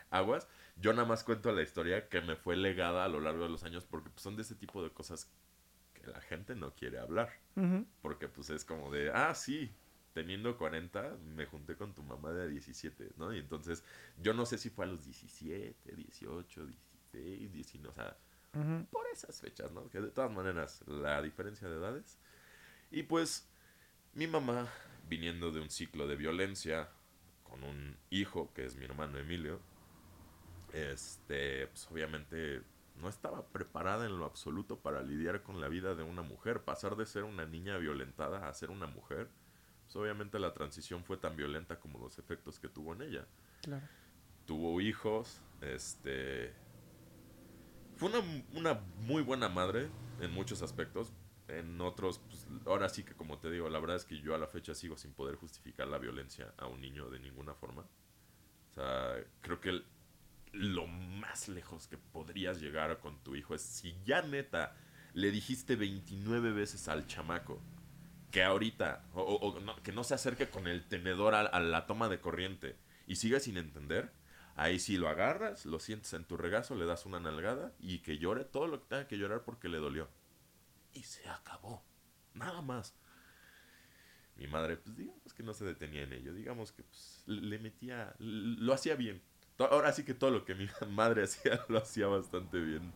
[0.09, 0.47] aguas.
[0.75, 3.63] Yo nada más cuento la historia que me fue legada a lo largo de los
[3.63, 5.29] años porque pues, son de ese tipo de cosas
[5.93, 7.29] que la gente no quiere hablar.
[8.01, 9.69] Porque pues es como de, ah, sí,
[10.13, 13.33] teniendo 40, me junté con tu mamá de 17, ¿no?
[13.33, 13.83] Y entonces
[14.17, 18.17] yo no sé si fue a los 17, 18, 16, 19, o sea
[18.89, 19.89] por esas fechas, ¿no?
[19.89, 22.17] Que de todas maneras, la diferencia de edades.
[22.91, 23.48] Y pues,
[24.13, 24.67] mi mamá,
[25.07, 26.89] viniendo de un ciclo de violencia,
[27.43, 29.59] con un hijo, que es mi hermano Emilio,
[30.73, 32.61] este, pues obviamente
[32.95, 36.63] no estaba preparada en lo absoluto para lidiar con la vida de una mujer.
[36.63, 39.29] Pasar de ser una niña violentada a ser una mujer,
[39.85, 43.27] pues obviamente la transición fue tan violenta como los efectos que tuvo en ella.
[43.61, 43.87] Claro.
[44.45, 46.53] Tuvo hijos, este,
[47.99, 48.09] fue
[48.53, 49.89] una, muy buena madre
[50.21, 51.11] en muchos aspectos.
[51.49, 54.37] En otros, pues, ahora sí que como te digo, la verdad es que yo a
[54.37, 57.81] la fecha sigo sin poder justificar la violencia a un niño de ninguna forma.
[57.81, 59.81] O sea, creo que
[60.51, 64.75] lo más lejos que podrías llegar con tu hijo es si ya neta
[65.13, 67.61] le dijiste 29 veces al chamaco
[68.31, 72.75] que ahorita, o, que no se acerque con el tenedor a, la toma de corriente
[73.07, 74.11] y sigue sin entender,
[74.55, 78.19] ahí sí lo agarras, lo sientes en tu regazo, le das una nalgada y que
[78.19, 80.07] llore todo lo que tenga que llorar porque le dolió.
[80.93, 81.83] Y se acabó.
[82.33, 82.95] Nada más.
[84.35, 88.15] Mi madre, pues digamos que no se detenía en ello, digamos que pues, le metía,
[88.19, 89.21] lo hacía bien.
[89.57, 92.93] Ahora sí que todo lo que mi madre hacía lo hacía bastante bien.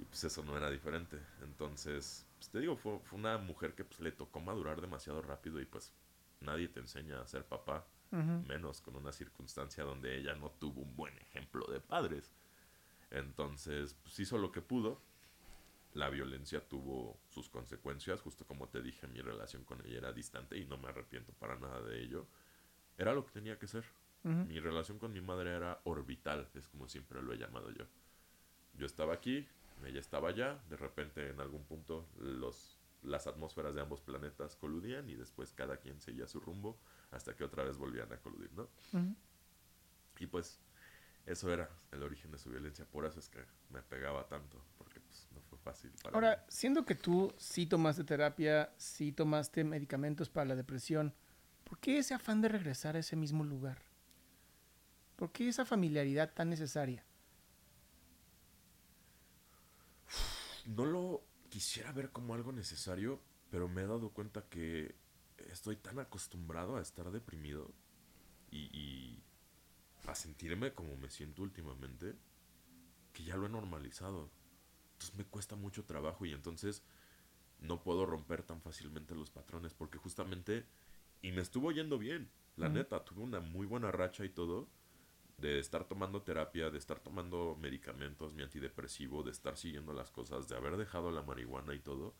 [0.00, 1.18] Y pues eso no era diferente.
[1.42, 5.64] Entonces, pues te digo, fue, una mujer que pues le tocó madurar demasiado rápido y
[5.64, 5.92] pues
[6.40, 7.86] nadie te enseña a ser papá.
[8.10, 12.30] Menos con una circunstancia donde ella no tuvo un buen ejemplo de padres.
[13.10, 15.00] Entonces, pues hizo lo que pudo.
[15.94, 18.20] La violencia tuvo sus consecuencias.
[18.20, 21.56] Justo como te dije, mi relación con ella era distante y no me arrepiento para
[21.56, 22.26] nada de ello.
[22.96, 23.84] Era lo que tenía que ser.
[24.24, 27.86] Mi relación con mi madre era orbital, es como siempre lo he llamado yo.
[28.74, 29.48] Yo estaba aquí,
[29.84, 35.10] ella estaba allá, de repente en algún punto los, las atmósferas de ambos planetas coludían
[35.10, 36.78] y después cada quien seguía su rumbo
[37.10, 38.68] hasta que otra vez volvían a coludir, ¿no?
[40.20, 40.60] Y pues
[41.26, 44.91] eso era el origen de su violencia, por eso es que me pegaba tanto, porque
[45.12, 45.90] pues no fue fácil.
[46.02, 51.14] Para Ahora, siendo que tú sí tomaste terapia, sí tomaste medicamentos para la depresión,
[51.64, 53.82] ¿por qué ese afán de regresar a ese mismo lugar?
[55.16, 57.04] ¿Por qué esa familiaridad tan necesaria?
[60.66, 63.20] no lo quisiera ver como algo necesario,
[63.50, 64.94] pero me he dado cuenta que
[65.50, 67.70] estoy tan acostumbrado a estar deprimido
[68.50, 69.18] y,
[70.06, 72.14] a sentirme como me siento últimamente
[73.12, 74.30] que ya lo he normalizado.
[75.02, 76.84] Entonces me cuesta mucho trabajo y entonces
[77.58, 80.64] no puedo romper tan fácilmente los patrones porque justamente
[81.22, 84.68] y me estuvo yendo bien, la neta, tuve una muy buena racha y todo
[85.38, 90.48] de estar tomando terapia, de estar tomando medicamentos, mi antidepresivo, de estar siguiendo las cosas,
[90.48, 92.14] de haber dejado la marihuana y todo.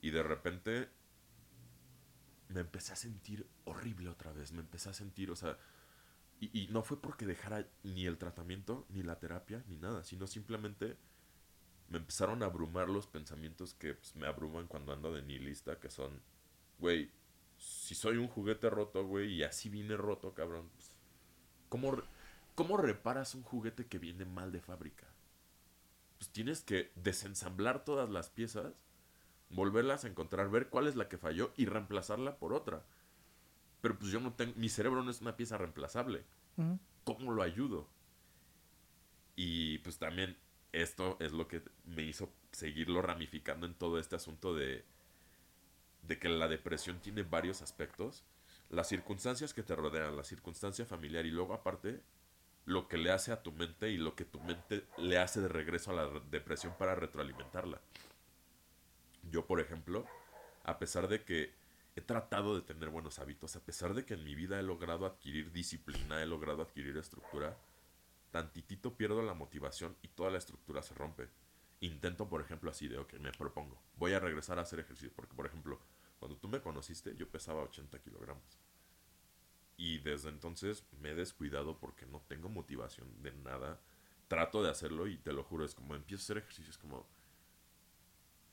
[0.00, 0.88] Y de repente
[2.48, 5.58] me empecé a sentir horrible otra vez, me empecé a sentir, o sea,
[6.40, 10.96] y, no fue porque dejara ni el tratamiento, ni la terapia, ni nada, sino simplemente
[11.90, 15.90] me empezaron a abrumar los pensamientos que pues, me abruman cuando ando de nihilista, que
[15.90, 16.22] son,
[16.78, 17.10] güey,
[17.58, 20.92] si soy un juguete roto, güey, y así vine roto, cabrón, pues,
[21.68, 22.02] ¿cómo,
[22.54, 25.06] ¿Cómo reparas un juguete que viene mal de fábrica?
[26.18, 28.74] Pues tienes que desensamblar todas las piezas,
[29.48, 32.84] volverlas a encontrar, ver cuál es la que falló y reemplazarla por otra.
[33.80, 36.24] Pero pues yo no tengo, mi cerebro no es una pieza reemplazable.
[37.04, 37.88] ¿Cómo lo ayudo?
[39.36, 40.36] Y pues también
[40.72, 44.84] esto es lo que me hizo seguirlo ramificando en todo este asunto de,
[46.02, 48.24] de que la depresión tiene varios aspectos.
[48.70, 52.00] Las circunstancias que te rodean, la circunstancia familiar y luego aparte
[52.66, 55.48] lo que le hace a tu mente y lo que tu mente le hace de
[55.48, 57.80] regreso a la depresión para retroalimentarla.
[59.30, 60.06] Yo, por ejemplo,
[60.64, 61.52] a pesar de que
[61.96, 65.06] he tratado de tener buenos hábitos, a pesar de que en mi vida he logrado
[65.06, 67.56] adquirir disciplina, he logrado adquirir estructura,
[68.30, 71.28] tantitito pierdo la motivación y toda la estructura se rompe.
[71.80, 75.34] Intento, por ejemplo, así de, ok, me propongo, voy a regresar a hacer ejercicio, porque,
[75.34, 75.80] por ejemplo,
[76.18, 78.58] cuando tú me conociste, yo pesaba 80 kilogramos.
[79.76, 83.80] Y desde entonces me he descuidado porque no tengo motivación de nada.
[84.28, 87.06] Trato de hacerlo y te lo juro, es como empiezo a hacer ejercicio, es como,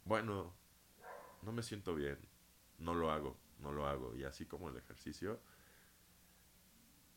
[0.06, 0.54] bueno,
[1.42, 2.18] no me siento bien,
[2.80, 4.16] no lo hago, no lo hago.
[4.16, 5.42] Y así como el ejercicio,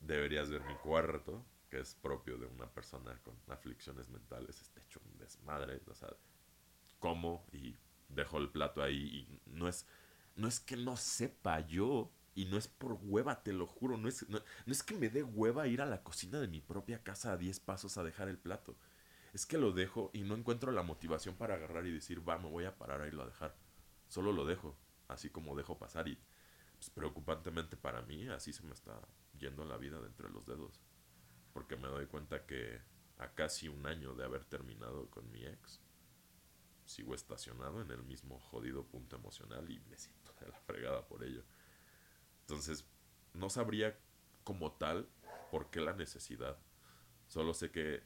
[0.01, 5.01] deberías ver mi cuarto, que es propio de una persona con aflicciones mentales, está hecho
[5.05, 6.11] un desmadre, o sea,
[6.99, 7.79] como y
[8.09, 9.87] dejo el plato ahí y no es,
[10.35, 13.97] no es que no sepa yo y no es por hueva, te lo juro.
[13.97, 17.03] No es, no, es que me dé hueva ir a la cocina de mi propia
[17.03, 18.77] casa a 10 pasos a dejar el plato.
[19.33, 22.49] Es que lo dejo y no encuentro la motivación para agarrar y decir, va, me
[22.49, 23.57] voy a parar a irlo a dejar.
[24.09, 24.77] Solo lo dejo,
[25.09, 26.09] así como dejo pasar.
[26.09, 26.19] Y
[26.79, 29.01] pues, preocupantemente para mí, así se me está
[29.39, 30.81] yendo la vida de entre los dedos.
[31.53, 32.81] Porque me doy cuenta que
[33.19, 35.81] a casi un año de haber terminado con mi ex,
[36.85, 41.23] sigo estacionado en el mismo jodido punto emocional y me siento de la fregada por
[41.23, 41.45] ello.
[42.41, 42.85] Entonces,
[43.35, 43.97] no sabría
[44.43, 45.09] como tal
[45.51, 46.59] por qué la necesidad.
[47.29, 48.03] Solo sé que,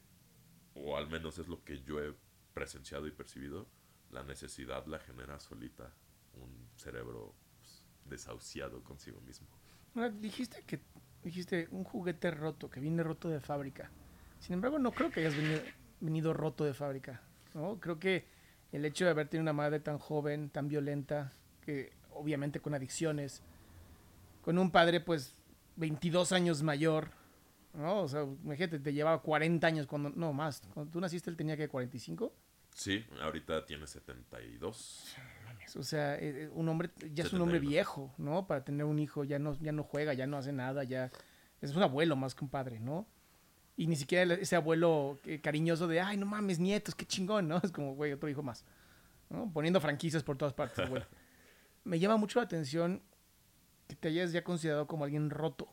[0.75, 2.15] o al menos es lo que yo he
[2.53, 3.67] presenciado y percibido,
[4.11, 5.93] la necesidad la genera solita
[6.33, 9.47] un cerebro pues, desahuciado consigo mismo.
[10.19, 10.81] dijiste que
[11.25, 13.89] dijiste un juguete roto, que viene roto de fábrica.
[14.39, 15.33] Sin embargo, no creo que hayas
[15.99, 17.21] venido, roto de fábrica.
[17.53, 17.79] ¿no?
[17.79, 18.27] Creo que
[18.71, 23.41] El hecho de haber tenido una madre tan joven, tan violenta, que obviamente con adicciones,
[24.41, 25.33] con un padre pues
[25.77, 27.09] 22 años mayor,
[27.73, 28.01] ¿no?
[28.01, 31.55] O sea, imagínate, te llevaba 40 años cuando, no más, cuando tú naciste él tenía
[31.55, 32.33] que 45.
[32.73, 35.15] Sí, ahorita tiene 72.
[35.75, 37.69] O sea, eh, eh, un hombre, ya es un hombre 71.
[37.69, 38.45] viejo, ¿no?
[38.45, 41.11] Para tener un hijo, ya no, ya no juega, ya no hace nada, ya
[41.61, 43.07] es un abuelo más que un padre, ¿no?
[43.77, 47.59] Y ni siquiera ese abuelo eh, cariñoso de, ay, no mames, nietos, qué chingón, ¿no?
[47.63, 48.65] Es como, güey, otro hijo más,
[49.29, 49.51] ¿no?
[49.51, 51.03] Poniendo franquicias por todas partes, güey.
[51.83, 53.01] Me llama mucho la atención
[53.87, 55.69] que te hayas ya considerado como alguien roto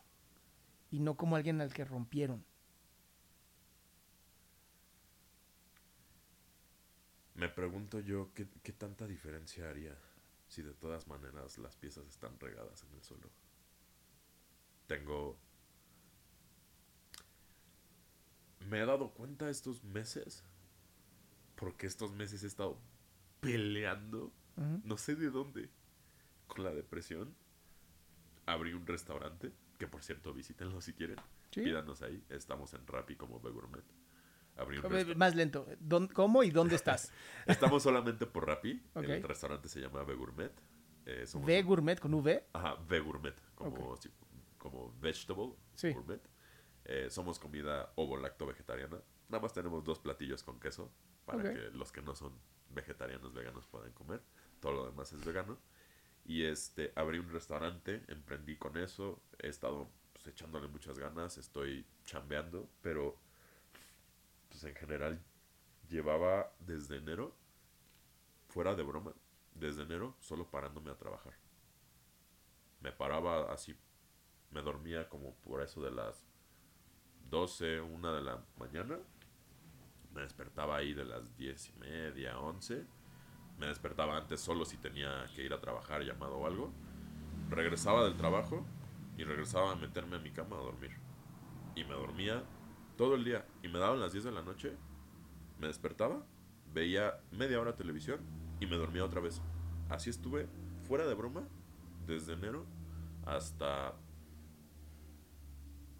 [0.91, 2.45] y no como alguien al que rompieron.
[7.43, 9.99] Me pregunto yo qué, qué tanta diferencia haría
[10.47, 13.29] si de todas maneras las piezas están regadas en el suelo.
[14.87, 15.37] Tengo...
[18.69, 20.45] Me he dado cuenta estos meses,
[21.57, 22.79] porque estos meses he estado
[23.41, 24.33] peleando,
[24.85, 25.69] no sé de dónde,
[26.47, 27.35] con la depresión.
[28.47, 31.17] Abrí un restaurante, que por cierto visítenlo si quieren.
[31.51, 31.63] Sí.
[31.63, 34.02] Pídanos ahí, estamos en Rappi como The Gourmet.
[35.17, 35.67] Más lento.
[35.81, 37.13] ¿Dón- ¿Cómo y dónde estás?
[37.47, 38.83] Estamos solamente por Rappi.
[38.95, 39.05] Ok.
[39.05, 40.53] El restaurante se llama V Gourmet.
[41.07, 42.47] Eh, somos V Gourmet con V.
[42.53, 43.35] Ajá, V Gourmet.
[43.55, 44.11] Como, si-
[44.59, 45.93] como vegetable Sí.
[45.93, 46.21] gourmet.
[46.85, 49.01] Eh, somos comida ovo-lacto vegetariana.
[49.29, 50.93] Nada más tenemos dos platillos con queso
[51.25, 51.45] para Ok.
[51.45, 52.33] que los que no son
[52.71, 54.21] vegetarianos veganos puedan comer.
[54.61, 55.59] Todo lo demás es vegano.
[56.25, 59.23] Y este, abrí un restaurante, emprendí con eso.
[59.39, 61.39] He estado pues, echándole muchas ganas.
[61.39, 63.17] Estoy chambeando, pero
[64.63, 65.21] pues en general
[65.89, 67.35] llevaba desde enero,
[68.49, 69.13] fuera de broma,
[69.55, 71.35] desde enero solo parándome a trabajar.
[72.81, 73.75] Me paraba así,
[74.51, 76.25] me dormía como por eso de las
[77.31, 78.99] 12, 1 de la mañana.
[80.15, 82.87] Me despertaba ahí de las 10 y media, 11.
[83.59, 86.73] Me despertaba antes solo si tenía que ir a trabajar, llamado o algo.
[87.51, 88.65] Regresaba del trabajo
[89.17, 90.93] y regresaba a meterme a mi cama a dormir.
[91.75, 92.45] Y me dormía
[92.97, 93.47] todo el día.
[93.63, 94.77] Y me daban las 10 de la noche.
[95.59, 96.25] Me despertaba,
[96.75, 98.21] veía media hora televisión
[98.61, 99.43] y me dormía otra vez.
[99.89, 100.49] Así estuve,
[100.89, 101.49] fuera de broma,
[102.07, 102.67] desde enero
[103.27, 103.95] hasta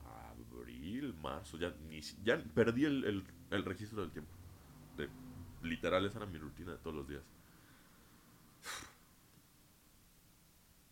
[0.05, 1.57] abril, marzo.
[1.59, 4.33] Ya, ni, ya perdí el, el- el registro del tiempo.
[5.63, 7.23] Literal, esa era mi rutina de todos los días.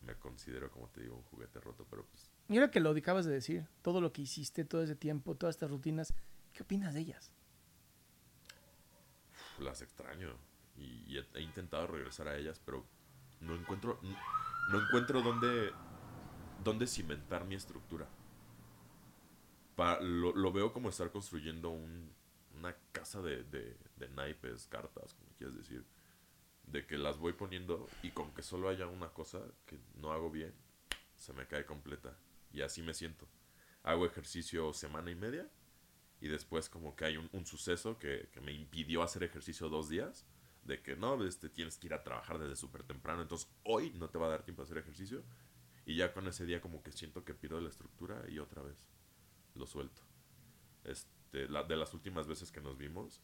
[0.05, 3.25] Me considero, como te digo, un juguete roto, pero pues Y ahora que lo acabas
[3.25, 6.13] de decir, todo lo que hiciste, todo ese tiempo, todas estas rutinas,
[6.53, 7.31] ¿qué opinas de ellas?
[9.59, 10.35] las extraño.
[10.77, 12.85] Y, he, intentado regresar a ellas pero
[13.41, 13.99] no encuentro
[14.71, 15.71] no encuentro dónde
[16.63, 18.07] dónde cimentar mi estructura.
[19.75, 22.11] Pa- lo, lo veo como estar construyendo un-
[22.57, 25.83] una casa de, de, de naipes cartas como quieras decir
[26.67, 30.29] de que las voy poniendo y con que solo haya una cosa que no hago
[30.29, 30.53] bien
[31.15, 32.15] se me cae completa
[32.53, 33.27] y así me siento
[33.83, 35.49] hago ejercicio semana y media
[36.19, 39.89] y después como que hay un, un suceso que, que me impidió hacer ejercicio dos
[39.89, 40.27] días,
[40.63, 44.09] de que no, este, tienes que ir a trabajar desde súper temprano, entonces hoy no
[44.09, 45.23] te va a dar tiempo a hacer ejercicio,
[45.83, 48.85] y ya con ese día como que siento que pierdo la estructura y otra vez
[49.55, 50.03] lo suelto.
[50.83, 53.19] Este, la, de las últimas veces que nos vimos,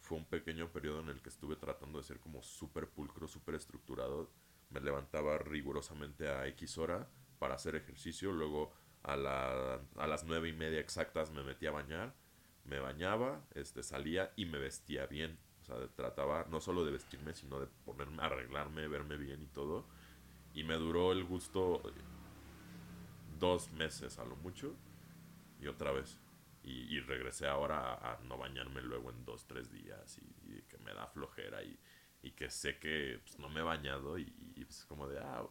[0.00, 3.54] fue un pequeño periodo en el que estuve tratando de ser como súper pulcro, súper
[3.54, 4.32] estructurado,
[4.70, 7.08] me levantaba rigurosamente a X hora
[7.42, 11.72] para hacer ejercicio, luego a, la- a las nueve y media exactas me metía a
[11.72, 12.14] bañar,
[12.64, 15.38] me bañaba, este, salía y me vestía bien.
[15.62, 19.86] O sea, trataba no solo de vestirme, sino de ponerme, arreglarme, verme bien y todo.
[20.54, 21.82] Y me duró el gusto
[23.38, 24.74] dos meses a lo mucho.
[25.60, 26.20] Y otra vez.
[26.64, 30.18] Y, y regresé ahora a, no bañarme luego en dos, tres días.
[30.18, 31.62] Y, que me da flojera.
[31.62, 31.78] Y,
[32.22, 34.18] y que sé que pues, no me he bañado.
[34.18, 35.44] Y, y es como de, ah,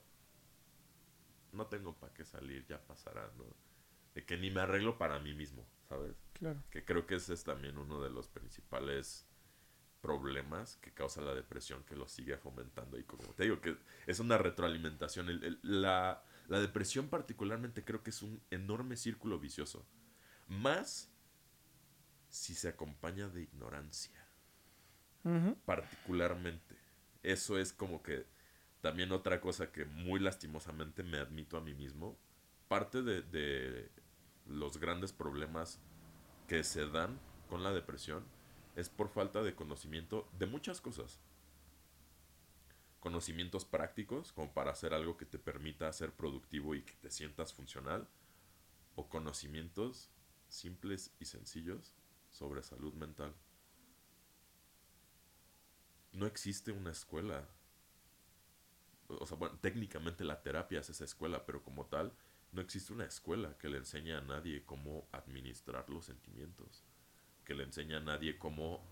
[1.54, 3.46] no tengo para qué salir, ya pasará, ¿no?
[4.14, 6.16] De que ni me arreglo para mí mismo, ¿sabes?
[6.34, 6.62] Claro.
[6.70, 9.26] Que creo que ese es también uno de los principales
[10.02, 12.98] problemas que causa la depresión que lo sigue fomentando.
[12.98, 15.30] Y como te digo, que es una retroalimentación.
[15.30, 19.86] El- el- la, la depresión particularmente creo que es un enorme círculo vicioso.
[20.48, 21.10] Más
[22.30, 24.28] si se acompaña de ignorancia
[25.66, 26.76] particularmente.
[27.22, 28.26] Eso es como que
[28.82, 32.18] también otra cosa que muy lastimosamente me admito a mí mismo.
[32.68, 33.92] Parte de, de
[34.48, 35.80] los grandes problemas
[36.48, 38.26] que se dan con la depresión
[38.76, 41.20] es por falta de conocimiento de muchas cosas.
[43.00, 47.54] Conocimientos prácticos, como para hacer algo que te permita ser productivo y que te sientas
[47.54, 48.08] funcional.
[48.96, 50.10] O conocimientos
[50.50, 51.94] simples y sencillos
[52.30, 53.34] sobre salud mental.
[56.14, 57.48] no existe una escuela.
[59.20, 62.14] O sea, bueno, técnicamente la terapia es esa escuela, pero como tal,
[62.52, 66.84] no existe una escuela que le enseñe a nadie cómo administrar los sentimientos,
[67.46, 68.84] que le enseñe a nadie cómo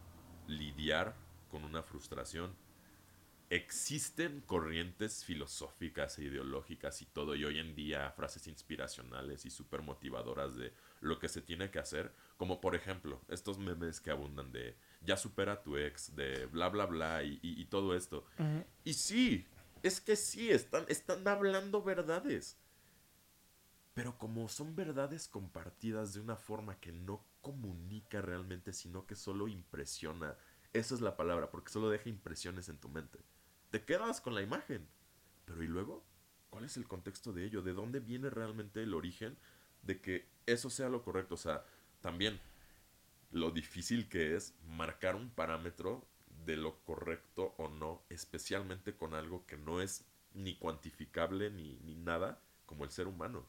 [0.47, 1.15] lidiar
[1.49, 2.55] con una frustración.
[3.51, 9.81] Existen corrientes filosóficas e ideológicas y todo, y hoy en día frases inspiracionales y súper
[9.81, 14.51] motivadoras de lo que se tiene que hacer, como por ejemplo estos memes que abundan
[14.51, 18.23] de ya supera a tu ex, de bla bla bla y, y- y todo esto.
[18.83, 19.47] Y sí,
[19.83, 22.57] es que sí, están, están hablando verdades.
[23.93, 29.47] Pero como son verdades compartidas de una forma que no comunica realmente, sino que solo
[29.47, 30.37] impresiona.
[30.71, 33.19] Esa es la palabra, porque solo deja impresiones en tu mente.
[33.71, 34.87] Te quedas con la imagen.
[35.45, 36.05] Pero ¿y luego?
[36.49, 37.61] ¿Cuál es el contexto de ello?
[37.61, 39.37] ¿De dónde viene realmente el origen
[39.81, 41.35] de que eso sea lo correcto?
[41.35, 41.63] O sea,
[42.01, 42.39] también
[43.31, 46.07] lo difícil que es marcar un parámetro
[46.49, 51.95] de lo correcto o no, especialmente con algo que no es ni cuantificable ni, ni
[51.95, 53.47] nada como el ser humano.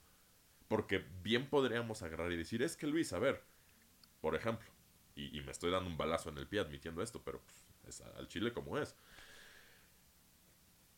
[0.68, 3.42] Porque bien podríamos agarrar y decir, es que Luis, a ver,
[4.20, 4.68] por ejemplo,
[5.14, 8.02] y, y me estoy dando un balazo en el pie admitiendo esto, pero pues, es
[8.02, 8.94] al chile como es.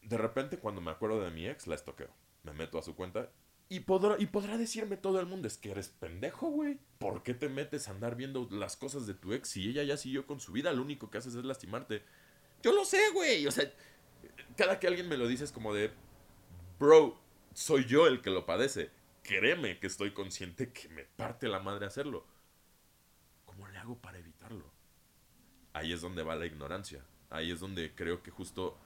[0.03, 2.13] De repente cuando me acuerdo de mi ex, la estoqueo.
[2.43, 3.31] Me meto a su cuenta
[3.69, 6.79] y podrá, y podrá decirme todo el mundo, es que eres pendejo, güey.
[6.99, 9.97] ¿Por qué te metes a andar viendo las cosas de tu ex si ella ya
[9.97, 10.73] siguió con su vida?
[10.73, 12.03] Lo único que haces es lastimarte.
[12.63, 13.47] Yo lo sé, güey.
[13.47, 13.73] O sea,
[14.57, 15.91] cada que alguien me lo dice es como de,
[16.79, 17.19] bro,
[17.55, 18.91] soy yo el que lo padece.
[19.23, 22.27] Créeme que estoy consciente que me parte la madre hacerlo.
[23.45, 24.71] ¿Cómo le hago para evitarlo?
[25.73, 27.05] Ahí es donde va la ignorancia.
[27.31, 28.79] Ahí es donde creo que justo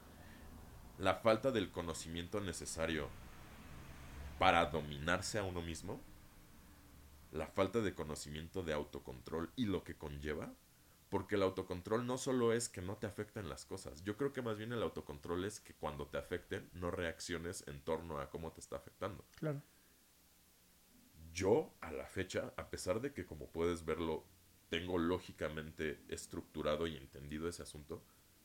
[0.99, 3.09] la falta del conocimiento necesario
[4.39, 6.01] para dominarse a uno mismo,
[7.33, 10.53] la falta de conocimiento de autocontrol y lo que conlleva,
[11.09, 14.43] porque el autocontrol no solo es que no te afecten las cosas, yo creo que
[14.43, 18.53] más bien el autocontrol es que cuando te afecten no reacciones en torno a cómo
[18.53, 19.25] te está afectando.
[19.37, 19.63] Claro.
[21.33, 24.25] Yo, a la fecha, a pesar de que como puedes verlo,
[24.69, 28.03] tengo lógicamente estructurado y entendido ese asunto,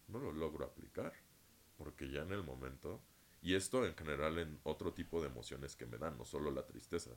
[0.07, 1.13] no lo logro aplicar.
[1.77, 3.01] Porque ya en el momento,
[3.41, 6.65] y esto en general en otro tipo de emociones que me dan, no solo la
[6.65, 7.11] tristeza.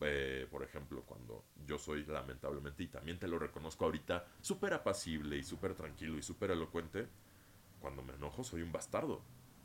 [0.00, 5.36] Eh, por ejemplo, cuando yo soy lamentablemente, y también te lo reconozco ahorita, súper apacible
[5.38, 7.08] y súper tranquilo y súper elocuente,
[7.80, 9.22] cuando me enojo soy un bastardo.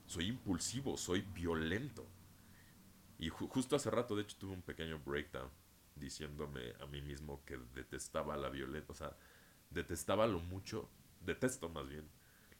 [0.07, 2.05] Soy impulsivo, soy violento.
[3.17, 5.49] Y ju- justo hace rato, de hecho, tuve un pequeño breakdown
[5.95, 9.17] diciéndome a mí mismo que detestaba la violencia, o sea,
[9.69, 10.89] detestaba lo mucho,
[11.21, 12.09] detesto más bien,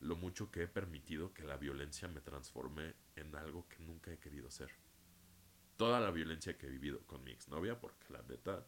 [0.02, 4.18] lo mucho que he permitido que la violencia me transforme en algo que nunca he
[4.18, 4.72] querido ser.
[5.78, 8.66] Toda la violencia que he vivido con mi exnovia, porque la neta,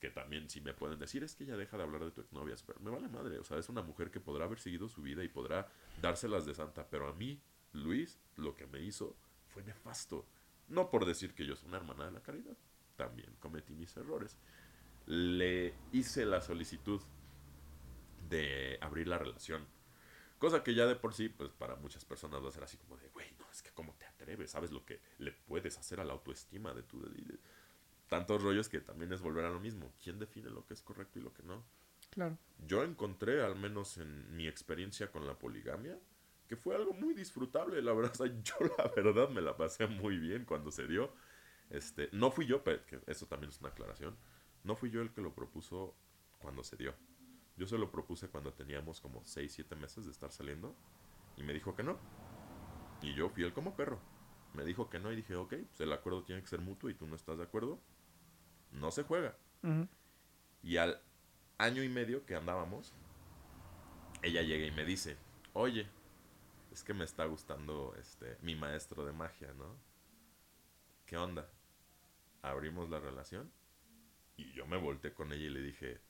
[0.00, 2.54] que también si me pueden decir es que ya deja de hablar de tu exnovia,
[2.66, 5.24] pero me vale madre, o sea, es una mujer que podrá haber seguido su vida
[5.24, 5.68] y podrá
[6.00, 7.40] dárselas de santa, pero a mí,
[7.72, 9.16] Luis, lo que me hizo
[9.48, 10.26] fue nefasto.
[10.68, 12.56] No por decir que yo soy una hermana de la caridad,
[12.96, 14.36] también cometí mis errores.
[15.06, 17.00] Le hice la solicitud
[18.28, 19.66] de abrir la relación.
[20.44, 22.98] Cosa que ya de por sí, pues para muchas personas va a ser así como
[22.98, 26.04] de, güey, no, es que cómo te atreves, sabes lo que le puedes hacer a
[26.04, 27.00] la autoestima de tu...
[27.00, 27.38] de- de-
[28.08, 29.90] tantos rollos que también es volver a lo mismo.
[30.02, 31.64] ¿Quién define lo que es correcto y lo que no?
[32.10, 32.36] Claro.
[32.68, 35.98] Yo encontré, al menos en mi experiencia con la poligamia,
[36.46, 38.12] que fue algo muy disfrutable, la verdad.
[38.20, 41.10] O sea, yo la verdad me la pasé muy bien cuando se dio.
[41.70, 44.14] Este, no fui yo, pero que eso también es una aclaración.
[44.62, 45.96] No fui yo el que lo propuso
[46.38, 46.94] cuando se dio.
[47.56, 50.74] Yo se lo propuse cuando teníamos como 6, 7 meses de estar saliendo.
[51.36, 51.98] Y me dijo que no.
[53.02, 54.00] Y yo fiel como perro.
[54.54, 56.94] Me dijo que no y dije, ok, pues el acuerdo tiene que ser mutuo y
[56.94, 57.80] tú no estás de acuerdo.
[58.72, 59.36] No se juega.
[60.62, 61.00] Y al
[61.58, 62.92] año y medio que andábamos,
[64.22, 65.16] ella llega y me dice,
[65.52, 65.88] oye,
[66.72, 69.76] es que me está gustando este mi maestro de magia, ¿no?
[71.06, 71.48] ¿Qué onda?
[72.42, 73.50] Abrimos la relación
[74.36, 76.00] y yo me volteé con ella y le dije,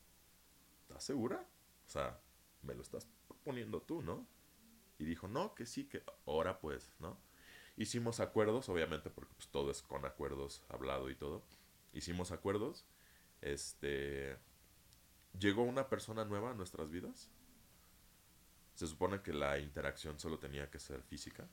[0.85, 1.47] ¿estás segura?
[1.87, 2.21] O sea,
[2.63, 4.27] me lo estás proponiendo tú, ¿no?
[4.99, 7.19] Y dijo, no, que sí, que ahora pues, ¿no?
[7.77, 11.43] Hicimos acuerdos, obviamente, porque pues, todo es con acuerdos hablado y todo.
[11.93, 12.85] Hicimos acuerdos.
[13.41, 14.39] Este.
[15.39, 17.29] Llegó una persona nueva a nuestras vidas.
[18.75, 21.49] Se supone que la interacción solo tenía que ser física.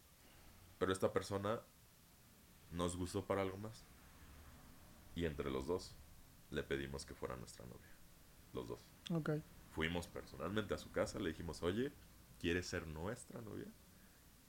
[0.77, 1.61] Pero esta persona
[2.71, 3.83] nos gustó para algo más.
[5.15, 5.95] Y entre los dos
[6.51, 7.89] le pedimos que fuera nuestra novia.
[8.53, 8.90] Los dos.
[9.11, 9.31] Ok.
[9.71, 11.91] Fuimos personalmente a su casa, le dijimos, oye,
[12.39, 13.67] ¿quieres ser nuestra novia?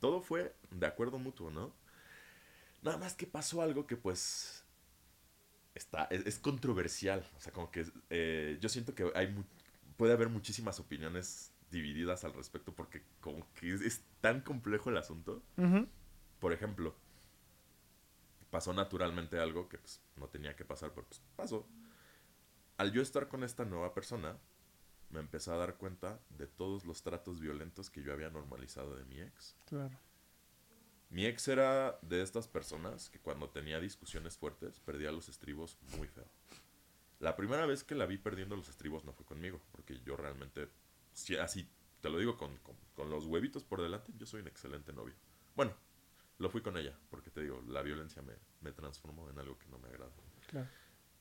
[0.00, 1.72] Todo fue de acuerdo mutuo, ¿no?
[2.82, 4.64] Nada más que pasó algo que pues
[5.74, 7.24] está, es, es controversial.
[7.36, 9.34] O sea, como que eh, yo siento que hay
[9.96, 14.96] puede haber muchísimas opiniones divididas al respecto porque como que es, es tan complejo el
[14.96, 15.42] asunto.
[16.40, 16.96] Por ejemplo,
[18.50, 21.66] pasó naturalmente algo que pues, no tenía que pasar, pero pues pasó.
[22.76, 24.36] Al yo estar con esta nueva persona,
[25.12, 29.04] me empecé a dar cuenta de todos los tratos violentos que yo había normalizado de
[29.04, 29.54] mi ex.
[29.66, 29.96] Claro.
[31.10, 36.08] Mi ex era de estas personas que cuando tenía discusiones fuertes perdía los estribos muy
[36.08, 36.26] feo.
[37.20, 40.68] La primera vez que la vi perdiendo los estribos no fue conmigo, porque yo realmente,
[41.12, 41.68] si así
[42.00, 45.14] te lo digo con, con- con los huevitos por delante, yo soy un excelente novio.
[45.54, 45.72] Bueno,
[46.38, 48.32] lo fui con ella, porque te digo, la violencia me,
[48.62, 50.10] me transformó en algo que no me agrada.
[50.48, 50.68] Claro.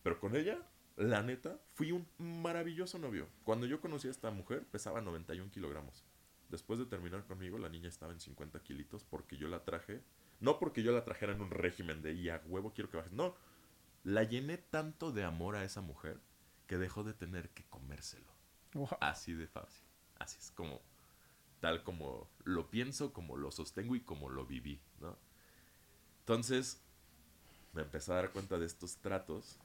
[0.01, 0.57] Pero con ella,
[0.97, 3.27] la neta, fui un maravilloso novio.
[3.43, 6.03] Cuando yo conocí a esta mujer, pesaba 91 kilogramos.
[6.49, 10.01] Después de terminar conmigo, la niña estaba en 50 kilitos porque yo la traje.
[10.39, 13.13] No porque yo la trajera en un régimen de, y a huevo quiero que bajes.
[13.13, 13.35] No,
[14.03, 16.19] la llené tanto de amor a esa mujer
[16.67, 18.31] que dejó de tener que comérselo.
[18.73, 18.89] Wow.
[18.99, 19.85] Así de fácil.
[20.19, 20.81] Así es como,
[21.59, 25.17] tal como lo pienso, como lo sostengo y como lo viví, ¿no?
[26.19, 26.81] Entonces,
[27.73, 29.59] me empecé a dar cuenta de estos tratos.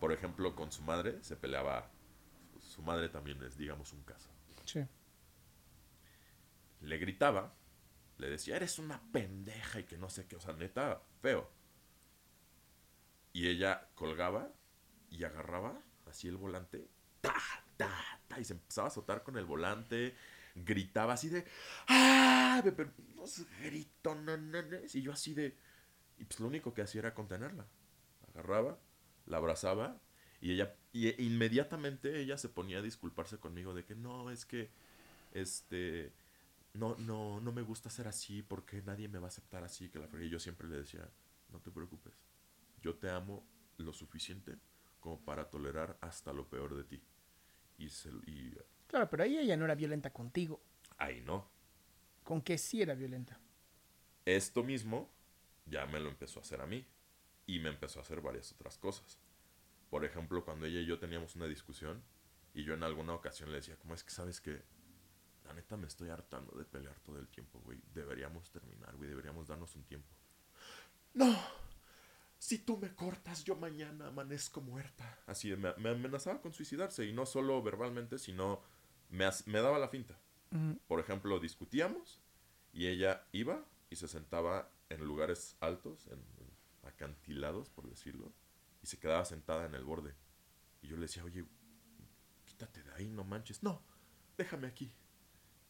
[0.00, 1.90] Por ejemplo, con su madre se peleaba.
[2.60, 4.30] Su madre también es, digamos, un caso.
[4.64, 4.84] Sí.
[6.80, 7.54] Le gritaba,
[8.18, 11.50] le decía, eres una pendeja y que no sé qué, o sea, neta, feo.
[13.32, 14.52] Y ella colgaba
[15.10, 16.88] y agarraba así el volante,
[17.20, 17.34] ta,
[17.76, 20.14] ta, ta, y se empezaba a azotar con el volante,
[20.54, 21.44] gritaba así de,
[21.88, 22.62] ¡ah!
[22.64, 25.56] pero unos gritonones, y yo así de,
[26.18, 27.66] y pues lo único que hacía era contenerla.
[28.28, 28.78] Agarraba,
[29.26, 30.00] la abrazaba,
[30.40, 34.70] y ella, y inmediatamente ella se ponía a disculparse conmigo de que no, es que,
[35.32, 36.12] este,
[36.74, 39.98] no, no, no me gusta ser así porque nadie me va a aceptar así, que
[39.98, 40.08] la.
[40.22, 41.08] Y yo siempre le decía,
[41.50, 42.14] no te preocupes,
[42.82, 43.46] yo te amo
[43.78, 44.56] lo suficiente
[45.00, 47.02] como para tolerar hasta lo peor de ti.
[47.78, 48.54] Y, se, y
[48.86, 50.62] Claro, pero ahí ella no era violenta contigo.
[50.98, 51.48] ahí no.
[52.24, 53.38] Con que sí era violenta.
[54.24, 55.10] Esto mismo
[55.66, 56.84] ya me lo empezó a hacer a mí.
[57.46, 59.18] Y me empezó a hacer varias otras cosas.
[59.90, 62.02] Por ejemplo, cuando ella y yo teníamos una discusión
[62.54, 64.62] y yo en alguna ocasión le decía, como es que sabes que
[65.44, 67.80] la neta me estoy hartando de pelear todo el tiempo, güey.
[67.94, 69.08] Deberíamos terminar, güey.
[69.08, 70.08] Deberíamos darnos un tiempo.
[71.14, 71.36] No.
[72.38, 75.18] Si tú me cortas, yo mañana amanezco muerta.
[75.26, 77.06] Así, me, me amenazaba con suicidarse.
[77.06, 78.60] Y no solo verbalmente, sino
[79.10, 80.18] me, me daba la finta.
[80.86, 82.20] Por ejemplo, discutíamos
[82.72, 86.22] y ella iba y se sentaba en lugares altos, en
[86.86, 88.32] acantilados, por decirlo,
[88.82, 90.14] y se quedaba sentada en el borde.
[90.82, 91.44] Y yo le decía, oye,
[92.44, 93.62] quítate de ahí, no manches.
[93.62, 93.82] No,
[94.36, 94.92] déjame aquí.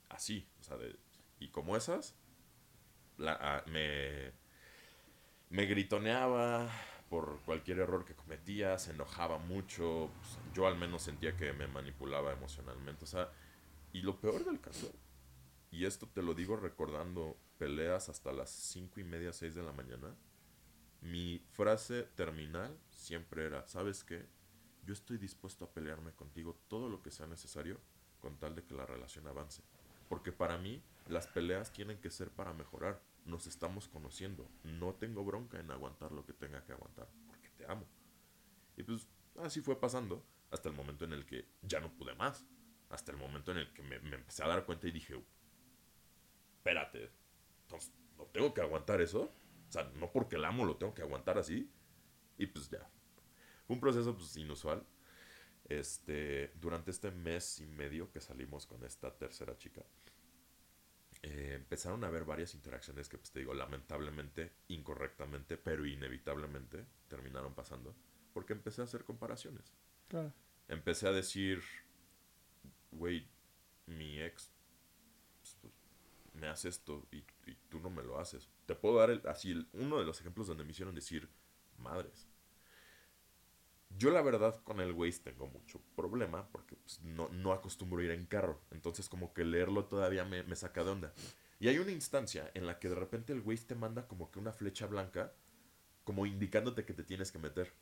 [0.08, 0.98] Así, o sea, de-
[1.40, 2.16] y como esas,
[3.66, 4.32] me,
[5.50, 6.68] me gritoneaba
[7.08, 11.68] por cualquier error que cometía, se enojaba mucho, pues, yo al menos sentía que me
[11.68, 13.30] manipulaba emocionalmente, o sea,
[13.92, 14.92] y lo peor del caso,
[15.70, 19.72] y esto te lo digo recordando peleas hasta las cinco y media, seis de la
[19.72, 20.14] mañana,
[21.06, 24.26] mi frase terminal siempre era, ¿sabes qué?
[24.84, 27.80] Yo estoy dispuesto a pelearme contigo todo lo que sea necesario
[28.20, 29.62] con tal de que la relación avance.
[30.08, 33.02] Porque para mí las peleas tienen que ser para mejorar.
[33.24, 34.48] Nos estamos conociendo.
[34.62, 37.08] No tengo bronca en aguantar lo que tenga que aguantar.
[37.26, 37.86] Porque te amo.
[38.76, 42.44] Y pues así fue pasando hasta el momento en el que ya no pude más.
[42.88, 45.20] Hasta el momento en el que me, me empecé a dar cuenta y dije,
[46.56, 47.10] espérate,
[47.62, 49.32] entonces, ¿no tengo que aguantar eso?
[49.68, 51.70] O sea, no porque la amo lo tengo que aguantar así.
[52.38, 52.88] Y pues ya.
[53.66, 54.86] Fue un proceso pues inusual.
[55.64, 59.84] Este, durante este mes y medio que salimos con esta tercera chica,
[61.22, 67.54] eh, empezaron a haber varias interacciones que, pues te digo, lamentablemente, incorrectamente, pero inevitablemente terminaron
[67.54, 67.96] pasando.
[68.32, 69.74] Porque empecé a hacer comparaciones.
[70.06, 70.32] Claro.
[70.68, 71.62] Empecé a decir,
[72.92, 73.28] güey,
[73.86, 74.52] mi ex
[76.36, 77.24] me hace esto y,
[77.68, 78.48] tú no me lo haces.
[78.66, 81.28] Te puedo dar el- así uno de los ejemplos donde me hicieron decir,
[81.78, 82.28] madres.
[83.98, 88.10] Yo la verdad con el Waze tengo mucho problema porque pues, no, no acostumbro ir
[88.10, 88.60] en carro.
[88.70, 91.12] Entonces como que leerlo todavía me, me saca de onda.
[91.58, 94.38] Y hay una instancia en la que de repente el Waze te manda como que
[94.38, 95.32] una flecha blanca,
[96.04, 97.72] como indicándote que te tienes que meter.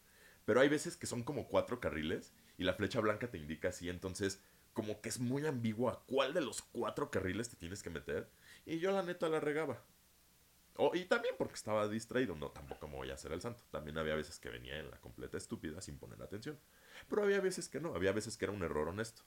[0.45, 3.89] Pero hay veces que son como cuatro carriles y la flecha blanca te indica así.
[3.89, 4.41] Entonces
[4.75, 8.29] como que es muy ambiguo a cuál de los cuatro carriles te tienes que meter.
[8.67, 9.83] Y yo la neta la regaba.
[10.77, 13.63] Oh, y también porque estaba distraído, no, tampoco me voy a hacer el santo.
[13.71, 16.59] También había veces que venía en la completa estúpida sin poner atención.
[17.09, 19.23] Pero había veces que no, había veces que era un error honesto.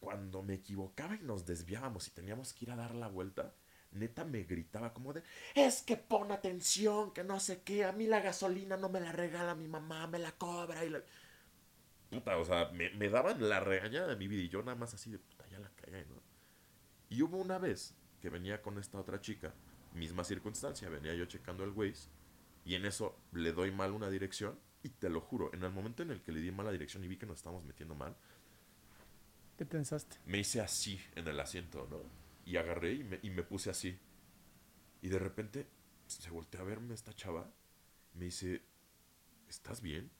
[0.00, 3.54] Cuando me equivocaba y nos desviábamos y teníamos que ir a dar la vuelta,
[3.92, 5.22] neta me gritaba como de,
[5.54, 9.12] es que pon atención, que no sé qué, a mí la gasolina no me la
[9.12, 10.84] regala mi mamá, me la cobra.
[10.84, 11.02] Y la...
[12.10, 14.94] puta, o sea, me, me daban la regañada de mi vida y yo nada más
[14.94, 16.20] así de, puta, ya la cagué, ¿no?
[17.08, 19.54] Y hubo una vez que venía con esta otra chica,
[19.94, 22.08] misma circunstancia, venía yo checando el Waze
[22.64, 26.02] y en eso le doy mal una dirección y te lo juro, en el momento
[26.02, 28.16] en el que le di mal la dirección y vi que nos estábamos metiendo mal,
[29.56, 30.16] ¿Qué pensaste?
[30.24, 32.00] me hice así en el asiento, ¿no?
[32.46, 33.98] Y agarré y me, y me puse así.
[35.02, 35.66] Y de repente
[36.06, 37.52] se voltea a verme esta chava.
[38.14, 38.62] Me dice,
[39.48, 40.10] ¿estás bien?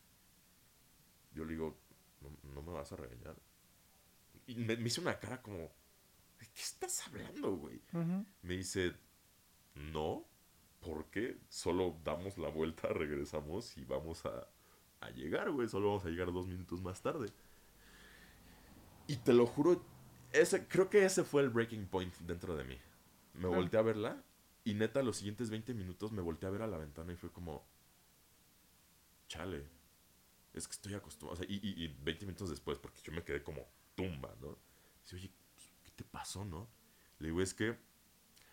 [1.40, 1.74] Yo le digo,
[2.20, 3.34] no, no me vas a regañar.
[4.46, 7.80] Y me, me hizo una cara como, ¿de qué estás hablando, güey?
[8.42, 8.94] Me dice,
[9.74, 10.26] no,
[10.80, 11.38] ¿por qué?
[11.48, 14.46] Solo damos la vuelta, regresamos y vamos a,
[15.00, 15.66] a llegar, güey.
[15.66, 17.28] Solo vamos a llegar dos minutos más tarde.
[19.06, 19.82] Y te lo juro,
[20.34, 22.76] ese, creo que ese fue el breaking point dentro de mí.
[23.32, 23.56] Me Ah.
[23.56, 24.22] volteé a verla
[24.62, 27.32] y neta los siguientes 20 minutos me volteé a ver a la ventana y fue
[27.32, 27.64] como,
[29.28, 29.66] chale,
[30.52, 31.34] es que estoy acostumbrado.
[31.40, 34.58] O sea, y, y- y 20 minutos después, porque yo me quedé como tumba, ¿no?
[35.02, 35.30] Dice, oye,
[35.84, 36.68] ¿qué te pasó, no?
[37.18, 37.78] Le digo, es que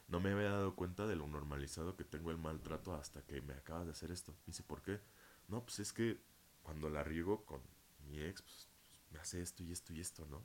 [0.08, 3.54] no me había dado cuenta de lo normalizado que tengo el maltrato hasta que me
[3.54, 4.36] acabas de hacer esto.
[4.46, 5.02] Dice, ¿por qué?
[5.48, 6.22] No, pues es que
[6.64, 7.62] cuando la riego con
[8.08, 8.68] mi ex, pues,
[9.12, 10.42] me hace esto y esto y esto, ¿no?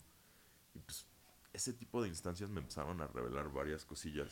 [0.75, 1.07] Y pues
[1.53, 4.31] ese tipo de instancias me empezaron a revelar varias cosillas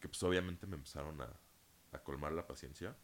[0.00, 1.28] que pues obviamente me empezaron a,
[1.92, 2.96] a colmar la paciencia.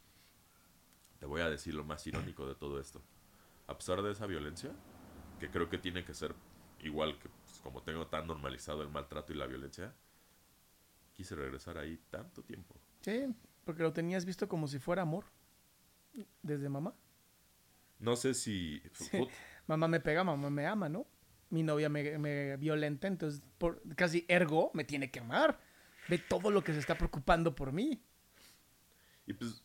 [1.18, 3.02] Te voy a decir lo más irónico de todo esto.
[3.66, 4.70] A pesar de esa violencia,
[5.38, 6.34] que creo que tiene que ser
[6.80, 9.94] igual que pues, como tengo tan normalizado el maltrato y la violencia,
[11.12, 12.74] quise regresar ahí tanto tiempo.
[13.00, 13.34] Sí,
[13.64, 15.26] porque lo tenías visto como si fuera amor.
[16.42, 16.94] Desde mamá.
[17.98, 18.82] No sé si...
[18.92, 19.26] Sí.
[19.66, 21.06] Mamá me pega, mamá me ama, ¿no?
[21.50, 25.60] Mi novia me, me violenta, entonces por, casi ergo me tiene que amar.
[26.08, 28.02] Ve todo lo que se está preocupando por mí.
[29.26, 29.62] Y pues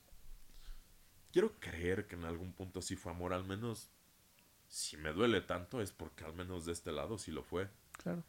[1.31, 3.89] quiero creer que en algún punto sí fue amor, al menos
[4.67, 7.69] si me duele tanto es porque al menos de este lado sí lo fue.
[7.93, 8.23] Claro.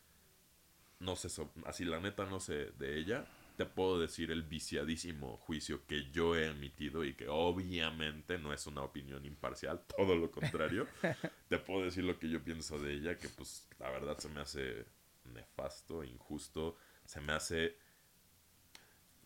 [1.01, 3.27] No sé, so- así la neta no sé de ella,
[3.57, 8.67] te puedo decir el viciadísimo juicio que yo he emitido y que obviamente no es
[8.67, 10.87] una opinión imparcial, todo lo contrario.
[11.49, 14.41] te puedo decir lo que yo pienso de ella, que pues la verdad se me
[14.41, 14.87] hace
[15.25, 17.77] nefasto, injusto, se me hace...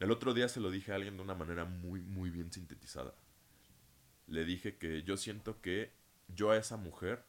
[0.00, 3.14] El otro día se lo dije a alguien de una manera muy, muy bien sintetizada.
[4.26, 5.92] Le dije que yo siento que
[6.28, 7.24] yo a esa mujer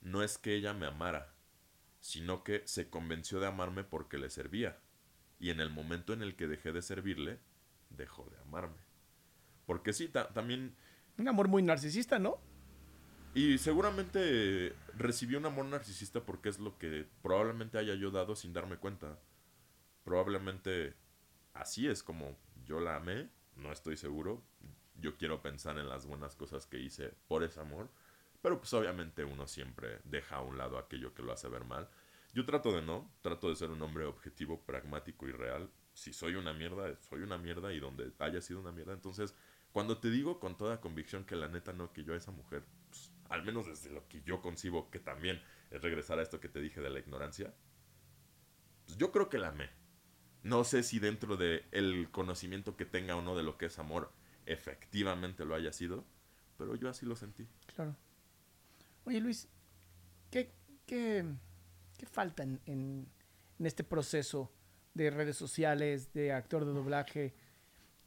[0.00, 1.32] no es que ella me amara,
[2.00, 4.78] sino que se convenció de amarme porque le servía.
[5.38, 7.38] Y en el momento en el que dejé de servirle,
[7.90, 8.78] dejó de amarme.
[9.66, 10.74] Porque sí, ta- también...
[11.18, 12.40] Un amor muy narcisista, ¿no?
[13.34, 18.52] Y seguramente recibió un amor narcisista porque es lo que probablemente haya yo dado sin
[18.52, 19.18] darme cuenta.
[20.04, 20.94] Probablemente
[21.54, 22.36] así es como
[22.66, 24.42] yo la amé, no estoy seguro.
[24.94, 27.90] Yo quiero pensar en las buenas cosas que hice por ese amor.
[28.40, 31.88] Pero pues obviamente uno siempre deja a un lado aquello que lo hace ver mal.
[32.34, 35.70] Yo trato de no, trato de ser un hombre objetivo, pragmático y real.
[35.94, 38.94] Si soy una mierda, soy una mierda y donde haya sido una mierda.
[38.94, 39.34] Entonces,
[39.70, 42.64] cuando te digo con toda convicción que la neta no, que yo a esa mujer,
[42.88, 45.40] pues, al menos desde lo que yo concibo, que también
[45.70, 47.54] es regresar a esto que te dije de la ignorancia,
[48.86, 49.70] pues yo creo que la amé.
[50.42, 53.78] No sé si dentro de el conocimiento que tenga o no de lo que es
[53.78, 54.12] amor,
[54.46, 56.04] efectivamente lo haya sido,
[56.58, 57.46] pero yo así lo sentí.
[57.74, 57.96] Claro.
[59.04, 59.48] Oye, Luis,
[60.30, 60.52] ¿qué,
[60.86, 61.24] qué,
[61.98, 63.06] qué falta en, en-
[63.58, 64.50] en este proceso
[64.94, 67.34] de redes sociales, de actor de doblaje?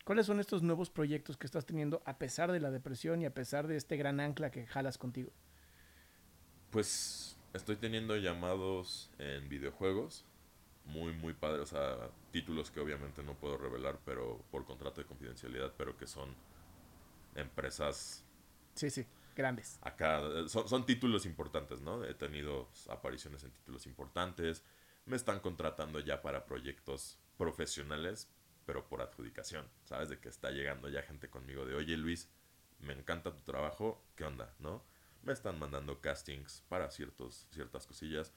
[0.04, 3.34] ¿Cuáles son estos nuevos proyectos que estás teniendo a pesar de la depresión y a
[3.34, 5.32] pesar de este gran ancla que jalas contigo?
[6.72, 10.26] Pues estoy teniendo llamados en videojuegos.
[10.86, 11.62] Muy, muy padres.
[11.64, 16.08] O sea, títulos que obviamente no puedo revelar, pero por contrato de confidencialidad, pero que
[16.08, 16.36] son
[17.36, 18.24] empresas
[18.76, 19.06] Sí, sí,
[19.36, 19.80] grandes.
[19.82, 20.22] acá.
[20.48, 22.04] Son, son títulos importantes, ¿no?
[22.04, 24.64] He tenido apariciones en títulos importantes.
[25.06, 28.30] Me están contratando ya para proyectos profesionales,
[28.66, 29.68] pero por adjudicación.
[29.86, 30.10] ¿Sabes?
[30.10, 32.30] De que está llegando ya gente conmigo de, oye Luis,
[32.80, 34.54] me encanta tu trabajo, ¿qué onda?
[34.60, 34.84] ¿No?
[35.24, 38.34] Me están mandando castings para ciertos, ciertas cosillas.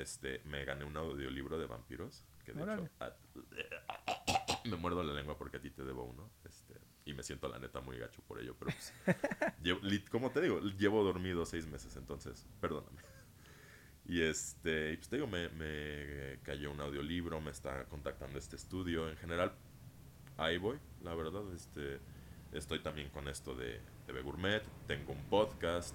[0.00, 2.90] Este, me gané un audiolibro de vampiros, que de Órale.
[3.00, 6.30] hecho me muerdo la lengua porque a ti te debo uno.
[6.44, 6.74] Este,
[7.04, 8.92] y me siento la neta muy gacho por ello, pero pues,
[9.62, 9.80] llevo-
[10.10, 13.00] como te digo, llevo dormido seis meses, entonces, perdóname.
[14.04, 18.54] Y este, y pues te digo, me, me cayó un audiolibro, me está contactando este
[18.56, 19.08] estudio.
[19.08, 19.52] En general,
[20.36, 21.42] ahí voy, la verdad.
[21.54, 21.98] Este,
[22.52, 25.94] estoy también con esto de TV Gourmet, tengo un podcast.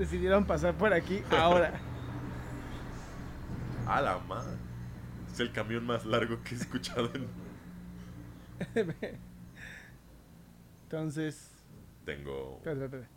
[0.00, 1.78] Decidieron pasar por aquí ahora.
[3.86, 4.56] ¡A la madre!
[5.30, 7.28] Es el camión más largo que he escuchado en...
[10.84, 11.50] Entonces.
[12.06, 12.54] Tengo...
[12.56, 13.08] Espera, espera, espera.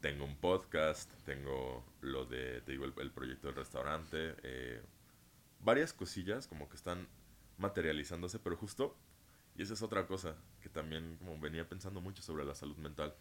[0.00, 4.82] Tengo un podcast, tengo lo de, te digo, el, el proyecto del restaurante, eh,
[5.60, 7.06] varias cosillas como que están
[7.58, 8.96] materializándose, pero justo,
[9.56, 13.14] y esa es otra cosa que también como venía pensando mucho sobre la salud mental.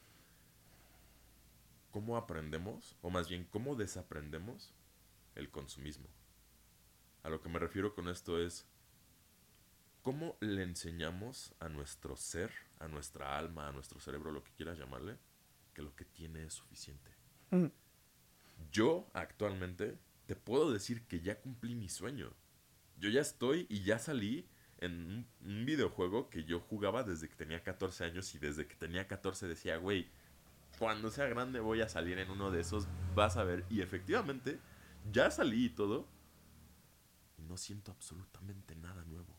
[1.92, 4.74] ¿Cómo aprendemos, o más bien, cómo desaprendemos
[5.36, 6.08] el consumismo?
[7.24, 8.68] A lo que me refiero con esto es,
[10.02, 14.78] ¿cómo le enseñamos a nuestro ser, a nuestra alma, a nuestro cerebro, lo que quieras
[14.78, 15.18] llamarle,
[15.74, 17.12] que lo que tiene es suficiente?
[17.52, 17.68] Mm.
[18.72, 22.34] Yo actualmente te puedo decir que ya cumplí mi sueño.
[22.98, 24.50] Yo ya estoy y ya salí
[24.86, 29.08] en un, videojuego que yo jugaba desde que tenía 14 años y desde que tenía
[29.08, 30.08] 14 decía, güey,
[30.80, 33.66] cuando sea grande voy a salir en uno de esos, vas a ver.
[33.70, 34.60] Y efectivamente,
[35.12, 36.08] ya salí y todo.
[37.38, 39.38] Y no siento absolutamente nada nuevo.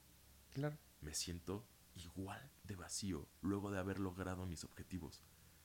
[0.53, 0.79] Claro.
[1.01, 5.23] Me siento igual de vacío luego de haber logrado mis objetivos.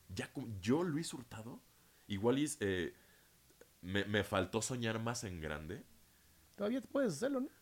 [0.10, 1.62] Ya como- yo, Luis Hurtado,
[2.08, 2.94] igual y, eh,
[3.82, 5.84] me, me faltó soñar más en grande.
[6.56, 7.61] Todavía puedes hacerlo, ¿no?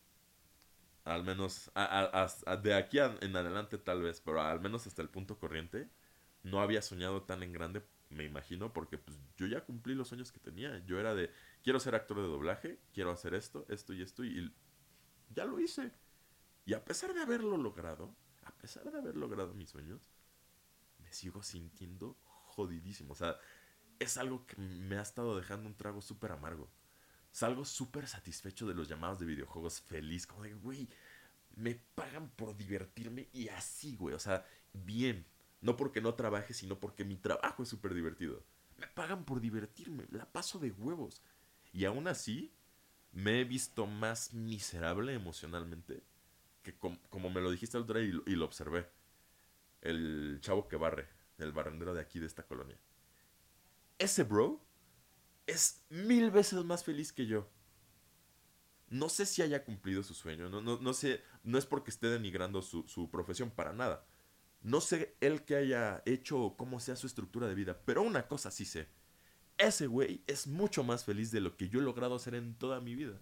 [1.09, 1.85] Al menos a-
[2.23, 5.89] a- a- de aquí en adelante tal vez, pero al menos hasta el punto corriente.
[6.43, 10.31] No había soñado tan en grande, me imagino, porque pues, yo ya cumplí los sueños
[10.31, 10.79] que tenía.
[10.85, 11.31] Yo era de,
[11.63, 14.53] quiero ser actor de doblaje, quiero hacer esto, esto y esto, y
[15.29, 15.93] ya lo hice.
[16.65, 20.01] Y a pesar de haberlo logrado, a pesar de haber logrado mis sueños,
[20.99, 23.13] me sigo sintiendo jodidísimo.
[23.13, 23.37] O sea,
[23.99, 26.69] es algo que me ha estado dejando un trago súper amargo.
[27.31, 30.27] Salgo súper satisfecho de los llamados de videojuegos feliz.
[30.27, 30.89] Como de, güey,
[31.55, 34.15] me pagan por divertirme y así, güey.
[34.15, 35.25] O sea, bien.
[35.61, 38.43] No porque no trabaje, sino porque mi trabajo es súper divertido.
[38.77, 40.05] Me pagan por divertirme.
[40.09, 41.21] La paso de huevos.
[41.73, 42.53] Y aún así,
[43.11, 46.03] me he visto más miserable emocionalmente
[46.63, 48.89] que com- como me lo dijiste el otro día y lo, y lo observé.
[49.81, 51.07] El chavo que barre,
[51.37, 52.77] el barrendero de aquí de esta colonia.
[53.97, 54.61] Ese bro
[55.49, 57.49] es mil veces más feliz que yo.
[58.89, 62.07] No sé si haya cumplido su sueño, no, no, no sé, no es porque esté
[62.07, 64.05] denigrando su, su profesión para nada.
[64.61, 68.27] No sé él que haya hecho o cómo sea su estructura de vida, pero una
[68.27, 68.87] cosa sí sé.
[69.57, 72.79] Ese güey es mucho más feliz de lo que yo he logrado hacer en toda
[72.79, 73.19] mi vida.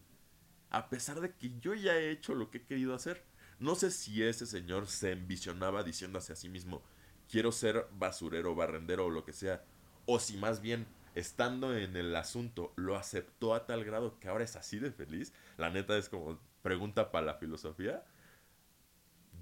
[0.69, 3.23] A pesar de que yo ya he hecho lo que he querido hacer.
[3.59, 6.83] No sé si ese señor se envisionaba diciéndose a sí mismo,
[7.29, 9.63] quiero ser basurero, barrendero o lo que sea.
[10.05, 10.85] O si más bien,
[11.17, 15.33] estando en el asunto, lo aceptó a tal grado que ahora es así de feliz.
[15.57, 18.05] La neta es como pregunta para la filosofía.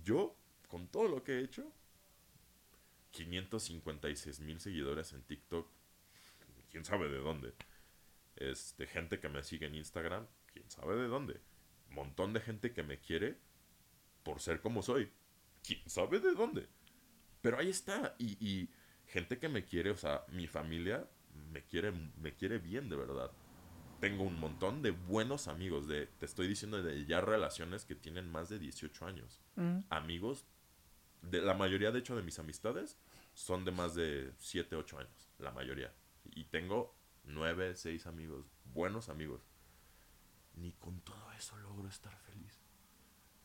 [0.06, 0.38] Yo,
[0.70, 1.70] con todo lo que he hecho,
[3.12, 5.68] 556 mil seguidores en TikTok,
[6.72, 7.54] quién sabe de dónde.
[8.38, 11.42] Este, gente que me sigue en Instagram, quién sabe de dónde.
[11.90, 13.38] Montón de gente que me quiere
[14.24, 15.12] por ser como soy,
[15.62, 16.70] quién sabe de dónde.
[17.42, 18.16] Pero ahí está.
[18.18, 18.70] Y, y
[19.08, 21.06] gente que me quiere, o sea, mi familia
[21.56, 23.32] me quiere, me quiere bien de verdad.
[24.02, 28.30] Tengo un montón de buenos amigos, de, te estoy diciendo de ya relaciones que tienen
[28.30, 29.40] más de 18 años.
[29.56, 29.80] Mm.
[29.90, 30.46] Amigos,
[31.22, 32.98] de la mayoría de hecho de mis amistades
[33.34, 35.94] son de más de 7, 8 años, la mayoría.
[36.26, 36.94] Y tengo
[37.24, 39.48] 9, 6 amigos, buenos amigos.
[40.56, 42.60] Ni con todo eso logro estar feliz.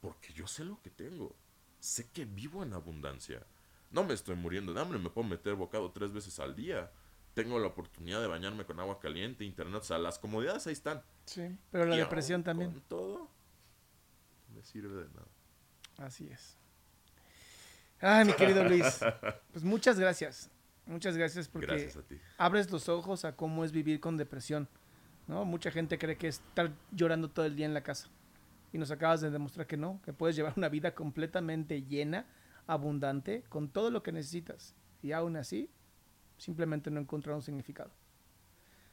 [0.01, 1.37] Porque yo sé lo que tengo.
[1.79, 3.47] Sé que vivo en abundancia.
[3.93, 6.91] No me estoy muriendo de hambre, me puedo meter bocado tres veces al día.
[7.35, 11.03] Tengo la oportunidad de bañarme con agua caliente, internet, o sea, las comodidades ahí están.
[11.27, 11.57] Sí.
[11.71, 12.73] Pero la Y depresión también.
[12.73, 13.19] Con todo,
[14.49, 15.27] no me sirve de nada.
[15.99, 16.57] Así es.
[18.01, 19.01] Ay, mi querido Luis.
[19.53, 20.51] Pues muchas gracias.
[20.87, 22.19] Muchas gracias porque Gracias a ti.
[22.39, 24.69] abres los ojos a cómo es vivir con depresión.
[25.29, 25.45] ¿no?
[25.45, 28.09] Mucha gente cree que es estar llorando todo el día en la casa.
[28.73, 32.27] Y nos acabas de demostrar que no, que puedes llevar una vida completamente llena,
[32.67, 34.75] abundante, con todo lo que necesitas.
[35.03, 35.71] Y aún así,
[36.41, 37.91] simplemente no encontrar un significado.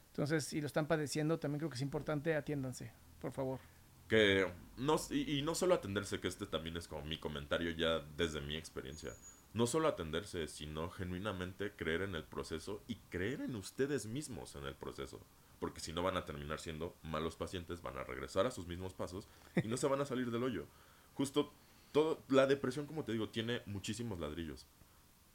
[0.10, 2.92] Entonces, si lo están padeciendo, también creo que es importante, atiéndanse,
[3.22, 3.60] por favor.
[4.08, 8.00] Que no, y, y no solo atenderse, que este también es como mi comentario ya
[8.18, 9.14] desde mi experiencia.
[9.54, 14.66] No solo atenderse, sino genuinamente creer en el proceso y creer en ustedes mismos en
[14.66, 15.20] el proceso.
[15.60, 18.94] Porque si no van a terminar siendo malos pacientes, van a regresar a sus mismos
[18.94, 19.28] pasos
[19.64, 20.68] y no se van a salir del hoyo.
[21.14, 21.54] Justo
[21.92, 24.68] todo, la depresión, como te digo, tiene muchísimos ladrillos.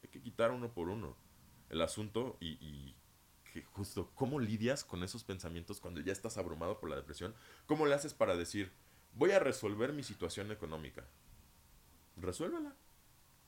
[0.03, 1.17] Hay que quitar uno por uno.
[1.73, 2.95] El asunto y,
[3.53, 7.35] que justo cómo lidias con esos pensamientos cuando ya estás abrumado por la depresión.
[7.67, 8.73] ¿Cómo le haces para decir,
[9.15, 11.05] voy a resolver mi situación económica?
[12.17, 12.75] Resuélvela.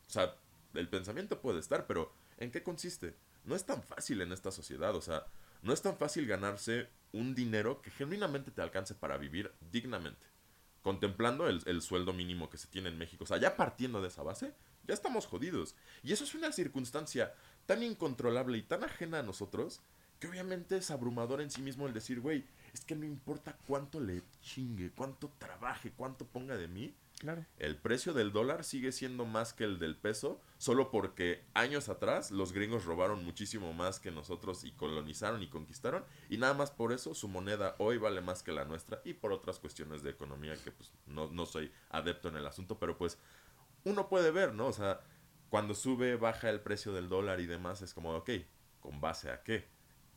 [0.06, 0.34] O sea,
[0.74, 3.14] el pensamiento puede estar, pero ¿en qué consiste?
[3.44, 4.94] No es tan fácil en esta sociedad.
[4.96, 5.26] O sea,
[5.62, 10.26] no es tan fácil ganarse un dinero que genuinamente te alcance para vivir dignamente.
[10.82, 13.24] Contemplando el, el sueldo mínimo que se tiene en México.
[13.24, 14.54] O sea, ya partiendo de esa base,
[14.86, 15.74] ya estamos jodidos.
[16.02, 17.34] Y eso es una circunstancia
[17.66, 19.80] tan incontrolable y tan ajena a nosotros
[20.18, 24.00] que obviamente es abrumador en sí mismo el decir, güey, es que no importa cuánto
[24.00, 26.94] le chingue, cuánto trabaje, cuánto ponga de mí.
[27.18, 27.44] Claro.
[27.58, 32.30] El precio del dólar sigue siendo más que el del peso, solo porque años atrás
[32.30, 36.92] los gringos robaron muchísimo más que nosotros y colonizaron y conquistaron, y nada más por
[36.92, 40.54] eso su moneda hoy vale más que la nuestra, y por otras cuestiones de economía
[40.62, 43.18] que pues no, no soy adepto en el asunto, pero pues
[43.84, 44.66] uno puede ver, ¿no?
[44.66, 45.00] O sea,
[45.54, 48.28] cuando sube, baja el precio del dólar y demás, es como, ok,
[48.80, 49.68] ¿con base a qué?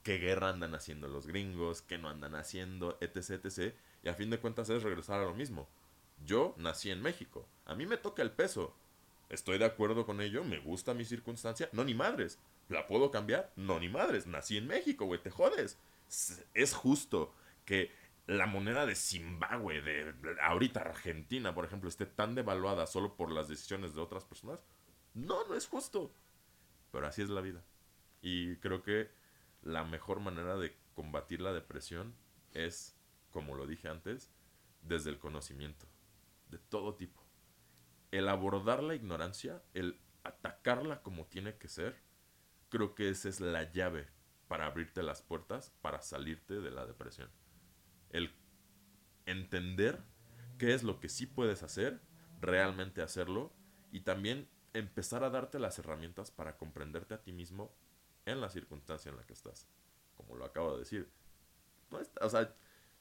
[0.01, 1.83] ¿Qué guerra andan haciendo los gringos?
[1.83, 2.97] ¿Qué no andan haciendo?
[3.01, 3.75] Etc, etc.
[4.01, 5.69] Y a fin de cuentas es regresar a lo mismo.
[6.25, 7.47] Yo nací en México.
[7.65, 8.75] A mí me toca el peso.
[9.29, 10.43] ¿Estoy de acuerdo con ello?
[10.43, 11.69] ¿Me gusta mi circunstancia?
[11.71, 12.39] No, ni madres.
[12.67, 13.51] ¿La puedo cambiar?
[13.55, 14.25] No, ni madres.
[14.25, 15.77] Nací en México, güey, te jodes.
[16.55, 17.31] Es justo
[17.63, 17.91] que
[18.25, 23.47] la moneda de Zimbabue, de ahorita Argentina, por ejemplo, esté tan devaluada solo por las
[23.47, 24.61] decisiones de otras personas.
[25.17, 26.13] No, no es justo.
[26.91, 27.63] Pero así es la vida.
[28.21, 29.09] Y creo que
[29.63, 32.15] la mejor manera de combatir la depresión
[32.53, 32.95] es,
[33.31, 34.31] como lo dije antes,
[34.83, 35.87] desde el conocimiento,
[36.49, 37.21] de todo tipo.
[38.11, 41.99] El abordar la ignorancia, el atacarla como tiene que ser,
[42.69, 44.07] creo que esa es la llave
[44.47, 47.29] para abrirte las puertas, para salirte de la depresión.
[48.11, 48.31] El
[49.25, 49.99] entender
[50.59, 52.01] qué es lo que sí puedes hacer,
[52.39, 53.51] realmente hacerlo,
[53.91, 54.47] y también
[54.77, 57.73] empezar a darte las herramientas para comprenderte a ti mismo
[58.25, 59.67] en la circunstancia en la que estás.
[60.15, 61.09] Como lo acabo de decir.
[61.91, 62.53] No es, o sea,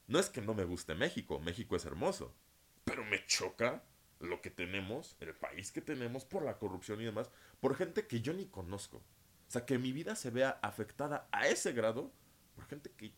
[0.07, 2.33] no es que no me guste México, México es hermoso,
[2.85, 3.83] pero me choca
[4.19, 8.21] lo que tenemos, el país que tenemos, por la corrupción y demás, por gente que
[8.21, 8.97] yo ni conozco.
[8.97, 12.11] O sea, que mi vida se vea afectada a ese grado
[12.55, 13.13] por gente que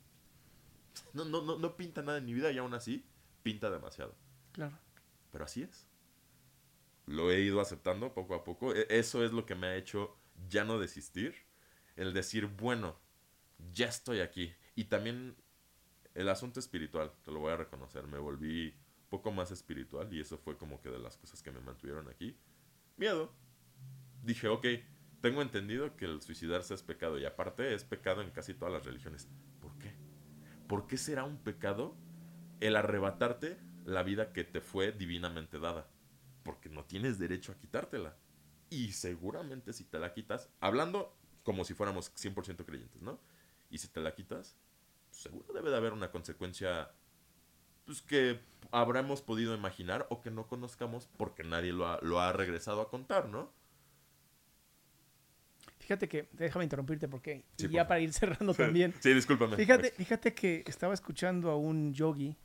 [1.14, 3.06] no, no, no, no pinta nada en mi vida y aún así
[3.44, 4.16] pinta demasiado.
[4.52, 4.78] Claro.
[5.32, 5.89] Pero así es.
[7.10, 8.76] Lo he ido aceptando poco a poco.
[8.76, 10.16] E, Eso es lo que me ha hecho
[10.48, 11.34] ya no desistir.
[11.96, 13.00] El decir, bueno,
[13.74, 14.54] ya estoy aquí.
[14.76, 15.36] Y también
[16.14, 18.06] el asunto espiritual, te lo voy a reconocer.
[18.06, 18.76] Me volví
[19.10, 22.38] poco más espiritual y eso fue como que de las cosas que me mantuvieron aquí.
[22.96, 23.34] Miedo.
[24.22, 24.68] Dije, ok,
[25.20, 28.86] tengo entendido que el suicidarse es pecado y aparte es pecado en casi todas las
[28.86, 29.28] religiones.
[29.60, 29.96] ¿Por qué?
[30.68, 31.98] ¿Por qué será un pecado
[32.60, 35.90] el arrebatarte la vida que te fue divinamente dada?
[36.44, 38.16] Porque no tienes derecho a quitártela.
[38.70, 43.20] Y seguramente si te la quitas, hablando como si fuéramos 100% creyentes, ¿no?
[43.70, 44.56] Y si te la quitas,
[45.12, 46.92] seguro debe de haber una consecuencia
[47.86, 48.40] pues, que
[48.72, 52.90] habremos podido imaginar o que no conozcamos porque nadie lo ha, lo ha regresado a
[52.90, 53.52] contar, ¿no?
[55.80, 58.94] Fíjate que, déjame interrumpirte porque Sí, y ya para ir cerrando también.
[59.00, 59.56] Sí, discúlpame.
[59.56, 62.38] Fíjate, fíjate que estaba escuchando a un yogi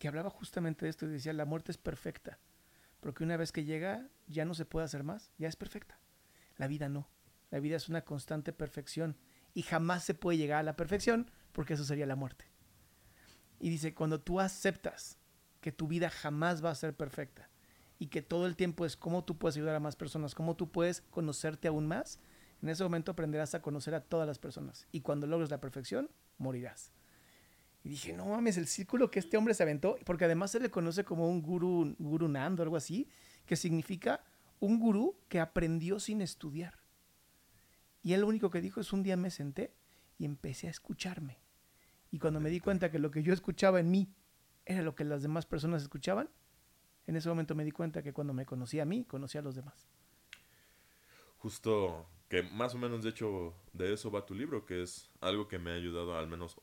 [0.00, 2.38] que hablaba justamente de esto y decía, la muerte es perfecta,
[3.06, 6.00] porque una vez que llega ya no se puede hacer más, ya es perfecta.
[6.56, 7.08] La vida no.
[7.52, 9.16] La vida es una constante perfección
[9.54, 12.46] y jamás se puede llegar a la perfección porque eso sería la muerte.
[13.60, 15.20] Y dice, cuando tú aceptas
[15.60, 17.48] que tu vida jamás va a ser perfecta
[18.00, 20.72] y que todo el tiempo es cómo tú puedes ayudar a más personas, cómo tú
[20.72, 22.18] puedes conocerte aún más,
[22.60, 24.88] en ese momento aprenderás a conocer a todas las personas.
[24.90, 26.90] Y cuando logres la perfección, morirás.
[27.86, 30.72] Y dije, no mames, el círculo que este hombre se aventó, porque además se le
[30.72, 33.08] conoce como un guru, guru nando, algo así,
[33.44, 34.24] que significa
[34.58, 36.80] un gurú que aprendió sin estudiar.
[38.02, 39.72] Y él lo único que dijo es un día me senté
[40.18, 41.38] y empecé a escucharme.
[42.10, 44.12] Y cuando me di cuenta que lo que yo escuchaba en mí
[44.64, 46.28] era lo que las demás personas escuchaban,
[47.06, 49.54] en ese momento me di cuenta que cuando me conocí a mí, conocí a los
[49.54, 49.86] demás.
[51.38, 55.46] Justo que más o menos de hecho de eso va tu libro, que es algo
[55.46, 56.60] que me ha ayudado al menos...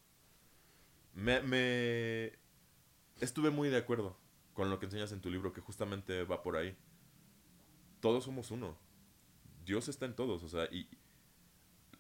[1.14, 2.34] Me, me...
[3.20, 4.18] Estuve muy de acuerdo
[4.54, 6.76] con lo que enseñas en tu libro, que justamente va por ahí.
[8.00, 8.78] Todos somos uno.
[9.66, 10.90] Dios está en todos, o sea, y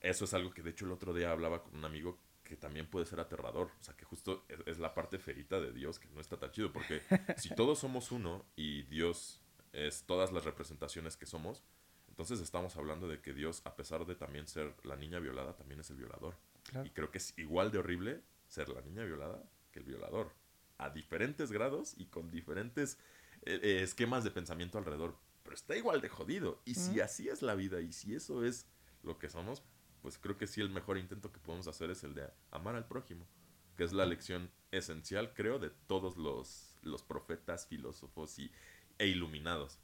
[0.02, 2.90] eso es algo que de hecho el otro día hablaba con un amigo que también
[2.90, 6.10] puede ser aterrador, o sea, que justo es, es la parte feita de Dios que
[6.10, 7.02] no está tan chido, porque
[7.38, 9.42] si todos somos uno y Dios
[9.72, 11.64] es todas las representaciones que somos,
[12.10, 15.80] entonces estamos hablando de que Dios, a pesar de también ser la niña violada, también
[15.80, 16.36] es el violador.
[16.64, 16.86] Claro.
[16.86, 18.22] Y creo que es igual de horrible
[18.54, 20.32] ser la niña violada que el violador,
[20.78, 23.00] a diferentes grados y con diferentes
[23.42, 26.62] eh, eh, esquemas de pensamiento alrededor, pero está igual de jodido.
[26.64, 28.68] Y si así es la vida y si eso es
[29.02, 29.64] lo que somos,
[30.02, 32.88] pues creo que sí el mejor intento que podemos hacer es el de amar al
[32.88, 33.28] prójimo,
[33.76, 38.52] que es la lección esencial, creo, de todos los, los profetas, filósofos y,
[39.00, 39.80] e iluminados.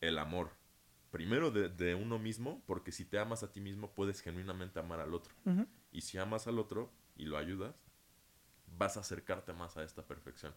[0.00, 0.50] El amor.
[1.12, 5.00] Primero de, de uno mismo, porque si te amas a ti mismo puedes genuinamente amar
[5.00, 5.34] al otro.
[5.92, 7.74] Y si amas al otro y lo ayudas,
[8.76, 10.54] vas a acercarte más a esta perfección.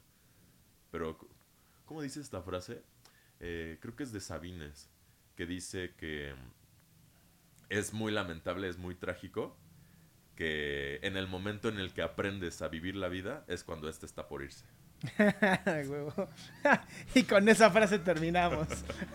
[0.92, 1.18] Pero,
[1.86, 2.84] ¿cómo dice esta frase?
[3.40, 4.90] Eh, creo que es de Sabines,
[5.36, 6.34] que dice que
[7.70, 9.58] es muy lamentable, es muy trágico,
[10.36, 14.06] que en el momento en el que aprendes a vivir la vida es cuando éste
[14.06, 14.66] está por irse.
[17.16, 18.68] y con esa frase terminamos.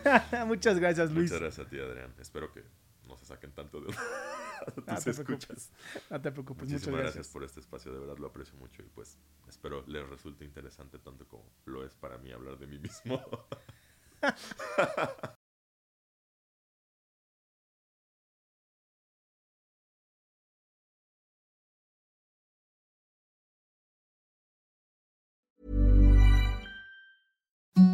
[0.46, 1.30] Muchas gracias, Luis.
[1.30, 2.14] Muchas gracias a ti, Adrián.
[2.18, 2.64] Espero que
[3.08, 3.88] no se saquen tanto de
[4.86, 5.72] no, te escuchas.
[6.10, 6.68] no te preocupes.
[6.68, 7.14] Muchísimas Muchas gracias.
[7.14, 10.98] gracias por este espacio, de verdad lo aprecio mucho y pues espero les resulte interesante
[10.98, 13.20] tanto como lo es para mí hablar de mí mismo.